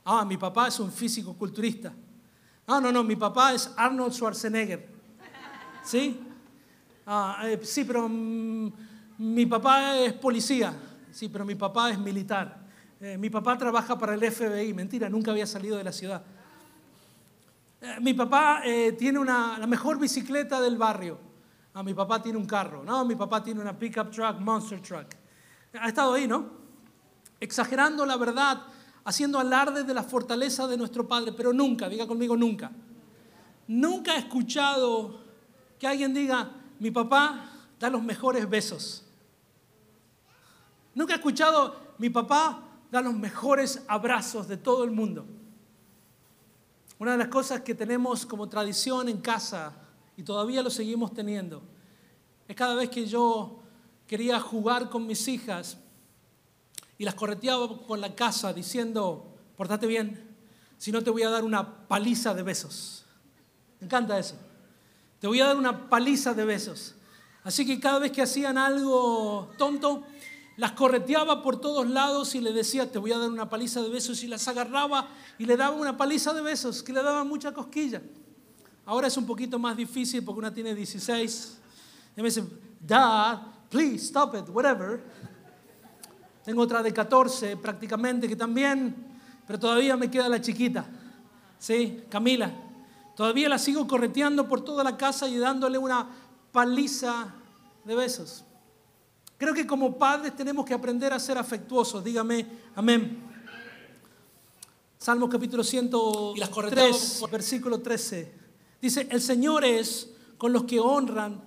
Ah, 0.03 0.25
mi 0.25 0.37
papá 0.37 0.67
es 0.67 0.79
un 0.79 0.91
físico 0.91 1.33
culturista. 1.33 1.93
Ah, 2.67 2.79
no, 2.81 2.91
no, 2.91 3.03
mi 3.03 3.15
papá 3.15 3.53
es 3.53 3.71
Arnold 3.75 4.13
Schwarzenegger. 4.13 4.87
¿Sí? 5.83 6.19
Ah, 7.11 7.41
eh, 7.43 7.59
sí, 7.63 7.85
pero 7.85 8.07
mm, 8.07 8.71
mi 9.17 9.47
papá 9.47 9.97
es 9.97 10.13
policía. 10.13 10.71
Sí, 11.11 11.27
pero 11.27 11.43
mi 11.43 11.55
papá 11.55 11.89
es 11.89 11.97
militar. 11.97 12.55
Eh, 13.01 13.17
mi 13.17 13.31
papá 13.31 13.57
trabaja 13.57 13.97
para 13.97 14.13
el 14.13 14.31
FBI, 14.31 14.75
mentira, 14.75 15.09
nunca 15.09 15.31
había 15.31 15.47
salido 15.47 15.75
de 15.75 15.83
la 15.83 15.91
ciudad. 15.91 16.21
Eh, 17.81 17.95
mi 17.99 18.13
papá 18.13 18.61
eh, 18.63 18.91
tiene 18.91 19.17
una, 19.17 19.57
la 19.57 19.65
mejor 19.65 19.97
bicicleta 19.97 20.61
del 20.61 20.77
barrio. 20.77 21.17
Ah, 21.73 21.81
mi 21.81 21.95
papá 21.95 22.21
tiene 22.21 22.37
un 22.37 22.45
carro. 22.45 22.83
No, 22.83 23.03
mi 23.05 23.15
papá 23.15 23.41
tiene 23.41 23.59
una 23.59 23.77
pickup 23.77 24.11
truck, 24.11 24.37
monster 24.39 24.79
truck. 24.79 25.07
Ha 25.81 25.87
estado 25.87 26.13
ahí, 26.13 26.27
¿no? 26.27 26.45
Exagerando 27.39 28.05
la 28.05 28.17
verdad, 28.17 28.61
haciendo 29.03 29.39
alarde 29.39 29.83
de 29.83 29.95
la 29.95 30.03
fortaleza 30.03 30.67
de 30.67 30.77
nuestro 30.77 31.07
Padre, 31.07 31.33
pero 31.35 31.53
nunca, 31.53 31.89
diga 31.89 32.05
conmigo 32.05 32.37
nunca. 32.37 32.69
Nunca 33.67 34.15
he 34.15 34.19
escuchado 34.19 35.21
que 35.79 35.87
alguien 35.87 36.13
diga, 36.13 36.51
mi 36.79 36.91
papá 36.91 37.51
da 37.79 37.89
los 37.89 38.01
mejores 38.01 38.49
besos. 38.49 39.03
Nunca 40.95 41.13
he 41.13 41.17
escuchado, 41.17 41.75
mi 41.97 42.09
papá 42.09 42.63
da 42.91 43.01
los 43.01 43.13
mejores 43.13 43.83
abrazos 43.87 44.47
de 44.47 44.57
todo 44.57 44.83
el 44.83 44.91
mundo. 44.91 45.25
Una 46.97 47.13
de 47.13 47.17
las 47.17 47.27
cosas 47.27 47.61
que 47.61 47.75
tenemos 47.75 48.25
como 48.25 48.49
tradición 48.49 49.07
en 49.07 49.21
casa, 49.21 49.73
y 50.17 50.23
todavía 50.23 50.61
lo 50.61 50.69
seguimos 50.69 51.13
teniendo, 51.13 51.61
es 52.47 52.55
cada 52.55 52.75
vez 52.75 52.89
que 52.89 53.05
yo 53.05 53.59
quería 54.07 54.39
jugar 54.39 54.89
con 54.89 55.05
mis 55.05 55.27
hijas 55.27 55.77
y 56.97 57.05
las 57.05 57.13
correteaba 57.13 57.81
con 57.83 58.01
la 58.01 58.15
casa 58.15 58.51
diciendo, 58.51 59.37
portate 59.55 59.87
bien, 59.87 60.35
si 60.77 60.91
no 60.91 61.01
te 61.01 61.09
voy 61.09 61.23
a 61.23 61.29
dar 61.29 61.43
una 61.43 61.87
paliza 61.87 62.33
de 62.33 62.43
besos. 62.43 63.05
Me 63.79 63.85
encanta 63.85 64.17
eso. 64.19 64.35
Te 65.19 65.27
voy 65.27 65.41
a 65.41 65.47
dar 65.47 65.57
una 65.57 65.89
paliza 65.89 66.33
de 66.33 66.45
besos. 66.45 66.95
Así 67.43 67.65
que 67.65 67.79
cada 67.79 67.99
vez 67.99 68.11
que 68.11 68.21
hacían 68.21 68.57
algo 68.57 69.51
tonto, 69.57 70.03
las 70.57 70.73
correteaba 70.73 71.41
por 71.41 71.59
todos 71.59 71.87
lados 71.89 72.35
y 72.35 72.41
le 72.41 72.51
decía, 72.51 72.91
te 72.91 72.99
voy 72.99 73.11
a 73.11 73.17
dar 73.17 73.29
una 73.29 73.49
paliza 73.49 73.81
de 73.81 73.89
besos, 73.89 74.23
y 74.23 74.27
las 74.27 74.47
agarraba 74.47 75.07
y 75.37 75.45
le 75.45 75.55
daba 75.55 75.75
una 75.75 75.97
paliza 75.97 76.33
de 76.33 76.41
besos, 76.41 76.83
que 76.83 76.93
le 76.93 77.01
daba 77.01 77.23
mucha 77.23 77.53
cosquilla. 77.53 78.01
Ahora 78.85 79.07
es 79.07 79.17
un 79.17 79.25
poquito 79.25 79.59
más 79.59 79.77
difícil 79.77 80.23
porque 80.23 80.39
una 80.39 80.53
tiene 80.53 80.75
16. 80.75 81.57
Y 82.17 82.21
me 82.21 82.27
dice, 82.27 82.43
Dad, 82.79 83.39
please 83.69 84.05
stop 84.05 84.35
it, 84.35 84.49
whatever. 84.49 85.01
Tengo 86.43 86.63
otra 86.63 86.81
de 86.81 86.91
14 86.91 87.57
prácticamente 87.57 88.27
que 88.27 88.35
también, 88.35 88.95
pero 89.45 89.59
todavía 89.59 89.95
me 89.95 90.09
queda 90.09 90.27
la 90.27 90.41
chiquita. 90.41 90.85
Sí, 91.57 92.03
Camila. 92.09 92.68
Todavía 93.19 93.49
la 93.49 93.59
sigo 93.59 93.85
correteando 93.85 94.47
por 94.47 94.61
toda 94.61 94.81
la 94.81 94.95
casa 94.95 95.27
y 95.27 95.37
dándole 95.37 95.77
una 95.77 96.07
paliza 96.53 97.35
de 97.83 97.93
besos. 97.93 98.45
Creo 99.37 99.53
que 99.53 99.67
como 99.67 99.97
padres 99.97 100.37
tenemos 100.37 100.65
que 100.65 100.73
aprender 100.73 101.11
a 101.11 101.19
ser 101.19 101.37
afectuosos. 101.37 102.01
Dígame, 102.01 102.47
amén. 102.75 103.21
Salmo 104.97 105.27
capítulo 105.27 105.65
103, 105.65 107.25
versículo 107.29 107.81
13. 107.81 108.33
Dice, 108.81 109.05
el 109.11 109.21
Señor 109.21 109.65
es 109.65 110.11
con 110.37 110.53
los 110.53 110.63
que 110.63 110.79
honran 110.79 111.43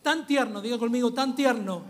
tan 0.00 0.26
tierno, 0.26 0.62
diga 0.62 0.78
conmigo, 0.78 1.12
tan 1.12 1.34
tierno, 1.34 1.82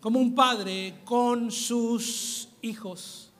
como 0.00 0.18
un 0.18 0.34
padre 0.34 1.02
con 1.04 1.52
sus 1.52 2.48
hijos. 2.62 3.30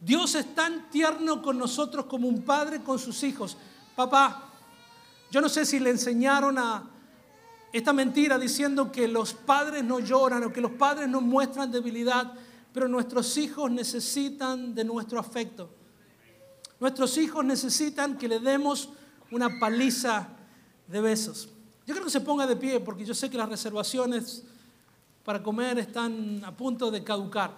Dios 0.00 0.36
es 0.36 0.54
tan 0.54 0.90
tierno 0.90 1.42
con 1.42 1.58
nosotros 1.58 2.04
como 2.04 2.28
un 2.28 2.42
padre 2.42 2.84
con 2.84 3.00
sus 3.00 3.24
hijos. 3.24 3.56
Papá, 3.96 4.50
yo 5.30 5.40
no 5.40 5.48
sé 5.48 5.64
si 5.64 5.80
le 5.80 5.88
enseñaron 5.88 6.58
a 6.58 6.84
esta 7.72 7.94
mentira 7.94 8.38
diciendo 8.38 8.92
que 8.92 9.08
los 9.08 9.32
padres 9.32 9.82
no 9.82 10.00
lloran 10.00 10.44
o 10.44 10.52
que 10.52 10.60
los 10.60 10.72
padres 10.72 11.08
no 11.08 11.22
muestran 11.22 11.72
debilidad, 11.72 12.34
pero 12.74 12.88
nuestros 12.88 13.38
hijos 13.38 13.70
necesitan 13.70 14.74
de 14.74 14.84
nuestro 14.84 15.18
afecto. 15.18 15.70
Nuestros 16.78 17.16
hijos 17.16 17.42
necesitan 17.42 18.18
que 18.18 18.28
le 18.28 18.38
demos 18.38 18.90
una 19.30 19.58
paliza 19.58 20.28
de 20.86 21.00
besos. 21.00 21.48
Yo 21.86 21.94
creo 21.94 22.04
que 22.04 22.10
se 22.10 22.20
ponga 22.20 22.46
de 22.46 22.56
pie 22.56 22.80
porque 22.80 23.04
yo 23.04 23.14
sé 23.14 23.30
que 23.30 23.38
las 23.38 23.48
reservaciones 23.48 24.44
para 25.24 25.42
comer 25.42 25.78
están 25.78 26.44
a 26.44 26.54
punto 26.54 26.90
de 26.90 27.02
caducar. 27.02 27.50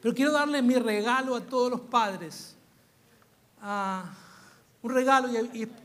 Pero 0.00 0.14
quiero 0.14 0.32
darle 0.32 0.62
mi 0.62 0.76
regalo 0.76 1.36
a 1.36 1.42
todos 1.42 1.70
los 1.70 1.82
padres. 1.82 2.56
Ah, 3.60 4.10
un 4.82 4.90
regalo 4.90 5.28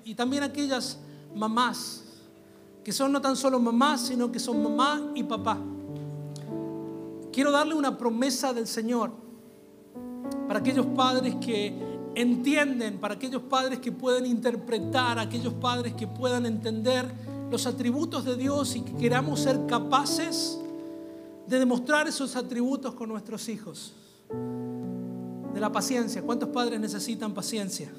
y, 0.03 0.15
también 0.15 0.43
aquellas 0.43 0.97
mamás 1.35 2.03
que 2.83 2.93
son 2.93 3.11
no 3.11 3.19
tan 3.19 3.35
solo 3.35 3.59
mamás, 3.59 4.01
sino 4.01 4.31
que 4.31 4.39
son 4.39 4.61
mamá 4.61 5.11
y 5.15 5.23
papá. 5.23 5.57
Quiero 7.33 7.51
darle 7.51 7.73
una 7.73 7.97
promesa 7.97 8.53
del 8.53 8.67
Señor 8.67 9.11
para 10.47 10.59
aquellos 10.59 10.85
padres 10.85 11.35
que 11.41 11.73
entienden, 12.13 12.99
para 12.99 13.15
aquellos 13.15 13.41
padres 13.41 13.79
que 13.79 13.91
pueden 13.91 14.27
interpretar, 14.27 15.17
aquellos 15.17 15.53
padres 15.53 15.95
que 15.95 16.05
puedan 16.05 16.45
entender 16.45 17.11
los 17.49 17.65
atributos 17.65 18.23
de 18.23 18.37
Dios 18.37 18.75
y 18.75 18.81
que 18.81 18.93
queramos 18.93 19.39
ser 19.39 19.65
capaces 19.65 20.59
de 21.47 21.59
demostrar 21.59 22.07
esos 22.07 22.35
atributos 22.35 22.93
con 22.93 23.09
nuestros 23.09 23.49
hijos. 23.49 23.93
De 25.53 25.59
la 25.59 25.71
paciencia. 25.71 26.21
¿Cuántos 26.21 26.49
padres 26.49 26.79
necesitan 26.79 27.33
paciencia? 27.33 27.91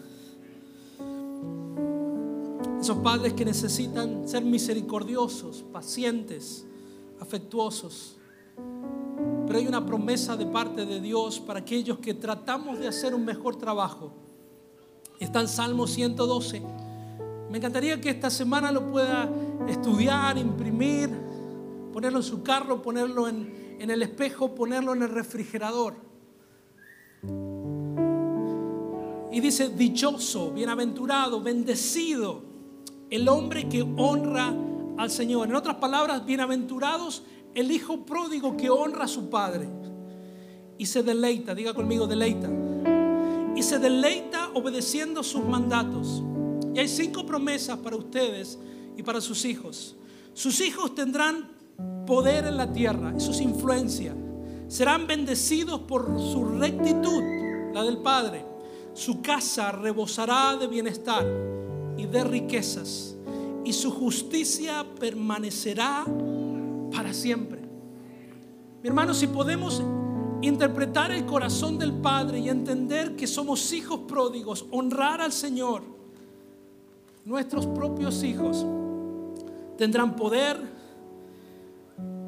Esos 2.80 2.98
padres 2.98 3.32
que 3.32 3.44
necesitan 3.44 4.28
ser 4.28 4.44
misericordiosos, 4.44 5.64
pacientes, 5.72 6.66
afectuosos. 7.20 8.16
Pero 9.46 9.58
hay 9.58 9.66
una 9.66 9.84
promesa 9.84 10.36
de 10.36 10.46
parte 10.46 10.84
de 10.84 11.00
Dios 11.00 11.40
para 11.40 11.60
aquellos 11.60 11.98
que 11.98 12.14
tratamos 12.14 12.78
de 12.78 12.86
hacer 12.86 13.14
un 13.14 13.24
mejor 13.24 13.56
trabajo. 13.56 14.12
Está 15.18 15.40
en 15.40 15.48
Salmo 15.48 15.86
112. 15.86 16.62
Me 17.50 17.58
encantaría 17.58 17.98
que 18.00 18.10
esta 18.10 18.28
semana 18.28 18.70
lo 18.70 18.90
pueda 18.90 19.30
estudiar, 19.66 20.36
imprimir, 20.36 21.08
ponerlo 21.92 22.18
en 22.18 22.24
su 22.24 22.42
carro, 22.42 22.82
ponerlo 22.82 23.26
en, 23.26 23.76
en 23.80 23.90
el 23.90 24.02
espejo, 24.02 24.54
ponerlo 24.54 24.92
en 24.94 25.02
el 25.02 25.08
refrigerador. 25.08 25.94
Y 29.32 29.40
dice, 29.40 29.70
dichoso, 29.70 30.50
bienaventurado, 30.50 31.40
bendecido 31.40 32.55
el 33.10 33.28
hombre 33.28 33.68
que 33.68 33.82
honra 33.82 34.52
al 34.96 35.10
Señor. 35.10 35.48
En 35.48 35.54
otras 35.54 35.76
palabras, 35.76 36.24
bienaventurados 36.24 37.22
el 37.54 37.70
hijo 37.70 38.04
pródigo 38.04 38.56
que 38.56 38.68
honra 38.68 39.04
a 39.04 39.08
su 39.08 39.30
padre 39.30 39.68
y 40.78 40.86
se 40.86 41.02
deleita, 41.02 41.54
diga 41.54 41.72
conmigo, 41.72 42.06
deleita. 42.06 42.50
Y 43.54 43.62
se 43.62 43.78
deleita 43.78 44.50
obedeciendo 44.52 45.22
sus 45.22 45.42
mandatos. 45.42 46.22
Y 46.74 46.78
hay 46.78 46.88
cinco 46.88 47.24
promesas 47.24 47.78
para 47.78 47.96
ustedes 47.96 48.58
y 48.96 49.02
para 49.02 49.20
sus 49.20 49.44
hijos. 49.46 49.96
Sus 50.34 50.60
hijos 50.60 50.94
tendrán 50.94 51.50
poder 52.06 52.44
en 52.46 52.58
la 52.58 52.72
tierra, 52.72 53.14
eso 53.16 53.30
es 53.30 53.40
influencia. 53.40 54.14
Serán 54.68 55.06
bendecidos 55.06 55.80
por 55.80 56.20
su 56.20 56.44
rectitud, 56.44 57.22
la 57.72 57.82
del 57.82 57.98
Padre. 57.98 58.44
Su 58.92 59.22
casa 59.22 59.72
rebosará 59.72 60.56
de 60.56 60.66
bienestar 60.66 61.24
y 61.96 62.06
de 62.06 62.24
riquezas, 62.24 63.14
y 63.64 63.72
su 63.72 63.90
justicia 63.90 64.86
permanecerá 64.98 66.04
para 66.92 67.12
siempre. 67.12 67.60
Mi 68.82 68.88
hermano, 68.88 69.14
si 69.14 69.26
podemos 69.26 69.82
interpretar 70.42 71.10
el 71.10 71.24
corazón 71.26 71.78
del 71.78 71.92
Padre 71.92 72.38
y 72.38 72.48
entender 72.48 73.16
que 73.16 73.26
somos 73.26 73.72
hijos 73.72 74.00
pródigos, 74.06 74.66
honrar 74.70 75.20
al 75.20 75.32
Señor, 75.32 75.82
nuestros 77.24 77.66
propios 77.66 78.22
hijos 78.22 78.64
tendrán 79.76 80.14
poder, 80.14 80.56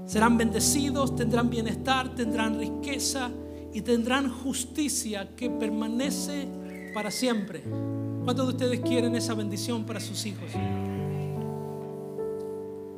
serán 0.06 0.36
bendecidos, 0.36 1.14
tendrán 1.14 1.50
bienestar, 1.50 2.14
tendrán 2.14 2.58
riqueza 2.58 3.30
y 3.72 3.82
tendrán 3.82 4.30
justicia 4.30 5.36
que 5.36 5.50
permanece 5.50 6.48
para 6.94 7.10
siempre. 7.10 7.62
¿Cuántos 8.28 8.46
de 8.48 8.52
ustedes 8.52 8.80
quieren 8.80 9.16
esa 9.16 9.32
bendición 9.32 9.86
para 9.86 9.98
sus 10.00 10.26
hijos? 10.26 10.50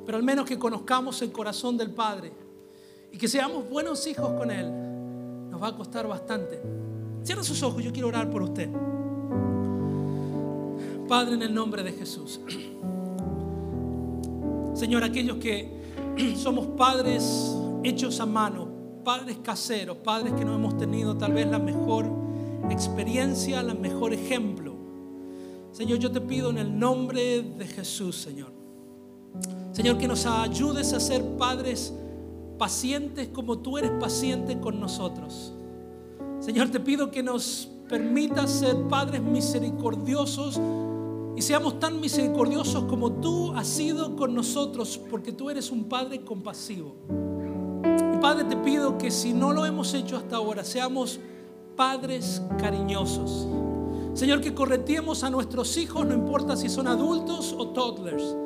Pero 0.04 0.18
al 0.18 0.24
menos 0.24 0.44
que 0.44 0.58
conozcamos 0.58 1.22
el 1.22 1.30
corazón 1.30 1.78
del 1.78 1.92
Padre 1.92 2.32
y 3.12 3.16
que 3.16 3.28
seamos 3.28 3.70
buenos 3.70 4.04
hijos 4.08 4.28
con 4.32 4.50
Él, 4.50 4.68
nos 5.48 5.62
va 5.62 5.68
a 5.68 5.76
costar 5.76 6.08
bastante. 6.08 6.60
Cierra 7.22 7.44
sus 7.44 7.62
ojos, 7.62 7.80
yo 7.84 7.92
quiero 7.92 8.08
orar 8.08 8.28
por 8.28 8.42
usted. 8.42 8.70
Padre, 11.06 11.34
en 11.34 11.42
el 11.42 11.54
nombre 11.54 11.84
de 11.84 11.92
Jesús. 11.92 12.40
Señor, 14.74 15.04
aquellos 15.04 15.36
que 15.36 15.70
somos 16.38 16.66
padres 16.76 17.54
hechos 17.84 18.18
a 18.18 18.26
mano, 18.26 18.66
padres 19.04 19.38
caseros, 19.44 19.98
padres 19.98 20.32
que 20.32 20.44
no 20.44 20.56
hemos 20.56 20.76
tenido 20.76 21.16
tal 21.16 21.34
vez 21.34 21.46
la 21.46 21.60
mejor 21.60 22.06
experiencia, 22.68 23.60
el 23.60 23.78
mejor 23.78 24.12
ejemplo 24.12 24.69
Señor, 25.72 25.98
yo 25.98 26.10
te 26.10 26.20
pido 26.20 26.50
en 26.50 26.58
el 26.58 26.78
nombre 26.78 27.42
de 27.42 27.66
Jesús, 27.66 28.16
Señor. 28.16 28.52
Señor, 29.72 29.98
que 29.98 30.08
nos 30.08 30.26
ayudes 30.26 30.92
a 30.92 31.00
ser 31.00 31.24
padres 31.36 31.94
pacientes 32.58 33.28
como 33.28 33.58
tú 33.58 33.78
eres 33.78 33.92
paciente 33.92 34.58
con 34.58 34.80
nosotros. 34.80 35.54
Señor, 36.40 36.70
te 36.70 36.80
pido 36.80 37.10
que 37.10 37.22
nos 37.22 37.68
permitas 37.88 38.50
ser 38.50 38.76
padres 38.88 39.22
misericordiosos 39.22 40.60
y 41.36 41.42
seamos 41.42 41.78
tan 41.78 42.00
misericordiosos 42.00 42.84
como 42.84 43.12
tú 43.12 43.52
has 43.54 43.66
sido 43.66 44.16
con 44.16 44.34
nosotros, 44.34 45.00
porque 45.08 45.32
tú 45.32 45.50
eres 45.50 45.70
un 45.70 45.84
Padre 45.84 46.22
compasivo. 46.22 46.96
Y 48.14 48.18
Padre, 48.18 48.44
te 48.44 48.56
pido 48.56 48.98
que 48.98 49.10
si 49.10 49.32
no 49.32 49.52
lo 49.52 49.64
hemos 49.64 49.94
hecho 49.94 50.16
hasta 50.16 50.36
ahora, 50.36 50.64
seamos 50.64 51.20
padres 51.76 52.42
cariñosos 52.58 53.46
Señor, 54.14 54.40
que 54.40 54.54
corretiemos 54.54 55.22
a 55.24 55.30
nuestros 55.30 55.76
hijos, 55.76 56.06
no 56.06 56.14
importa 56.14 56.56
si 56.56 56.68
son 56.68 56.88
adultos 56.88 57.54
o 57.56 57.68
toddlers. 57.68 58.36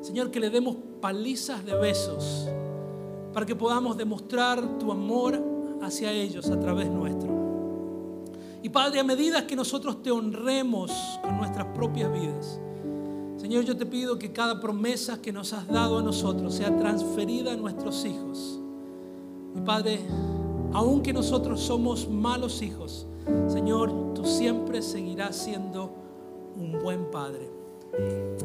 Señor, 0.00 0.30
que 0.30 0.40
le 0.40 0.50
demos 0.50 0.76
palizas 1.00 1.64
de 1.64 1.74
besos 1.74 2.48
para 3.32 3.44
que 3.44 3.56
podamos 3.56 3.96
demostrar 3.96 4.78
tu 4.78 4.90
amor 4.90 5.42
hacia 5.82 6.12
ellos 6.12 6.48
a 6.50 6.58
través 6.58 6.88
nuestro. 6.88 7.28
Y 8.62 8.68
Padre, 8.68 9.00
a 9.00 9.04
medida 9.04 9.46
que 9.46 9.56
nosotros 9.56 10.02
te 10.02 10.10
honremos 10.10 10.92
con 11.22 11.36
nuestras 11.36 11.66
propias 11.68 12.12
vidas, 12.12 12.60
Señor, 13.36 13.64
yo 13.64 13.76
te 13.76 13.86
pido 13.86 14.18
que 14.18 14.32
cada 14.32 14.60
promesa 14.60 15.22
que 15.22 15.32
nos 15.32 15.52
has 15.52 15.68
dado 15.68 15.98
a 15.98 16.02
nosotros 16.02 16.54
sea 16.54 16.76
transferida 16.76 17.52
a 17.52 17.56
nuestros 17.56 18.04
hijos. 18.04 18.58
Y 19.56 19.60
Padre, 19.60 20.00
aunque 20.72 21.12
nosotros 21.12 21.60
somos 21.60 22.08
malos 22.08 22.62
hijos, 22.62 23.06
Señor, 23.46 24.07
tú 24.18 24.24
siempre 24.24 24.82
seguirás 24.82 25.36
siendo 25.36 25.94
un 26.56 26.76
buen 26.82 27.08
Padre. 27.08 27.48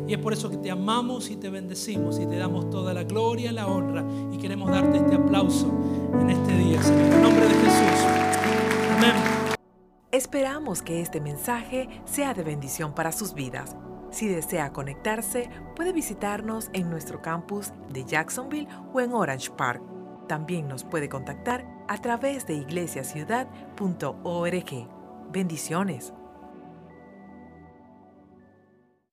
Y 0.07 0.13
es 0.13 0.19
por 0.19 0.31
eso 0.31 0.47
que 0.49 0.57
te 0.57 0.69
amamos 0.69 1.31
y 1.31 1.35
te 1.35 1.49
bendecimos 1.49 2.19
y 2.19 2.27
te 2.27 2.37
damos 2.37 2.69
toda 2.69 2.93
la 2.93 3.03
gloria 3.03 3.49
y 3.49 3.53
la 3.55 3.65
honra 3.65 4.05
y 4.31 4.37
queremos 4.37 4.69
darte 4.69 4.97
este 4.97 5.15
aplauso 5.15 5.71
en 6.21 6.29
este 6.29 6.55
día. 6.55 6.79
En 6.79 7.23
nombre 7.23 7.47
de 7.47 7.55
Jesús. 7.55 8.05
Amén. 8.97 9.15
Esperamos 10.11 10.83
que 10.83 11.01
este 11.01 11.19
mensaje 11.19 11.89
sea 12.05 12.35
de 12.35 12.43
bendición 12.43 12.93
para 12.93 13.11
sus 13.11 13.33
vidas. 13.33 13.75
Si 14.11 14.27
desea 14.27 14.73
conectarse, 14.73 15.49
puede 15.75 15.91
visitarnos 15.91 16.69
en 16.73 16.91
nuestro 16.91 17.23
campus 17.23 17.73
de 17.91 18.05
Jacksonville 18.05 18.67
o 18.93 19.01
en 19.01 19.13
Orange 19.13 19.49
Park. 19.49 19.81
También 20.27 20.67
nos 20.67 20.83
puede 20.83 21.09
contactar 21.09 21.65
a 21.87 21.99
través 21.99 22.45
de 22.45 22.57
iglesiaciudad.org. 22.57 24.92
Bendiciones. 25.33 26.13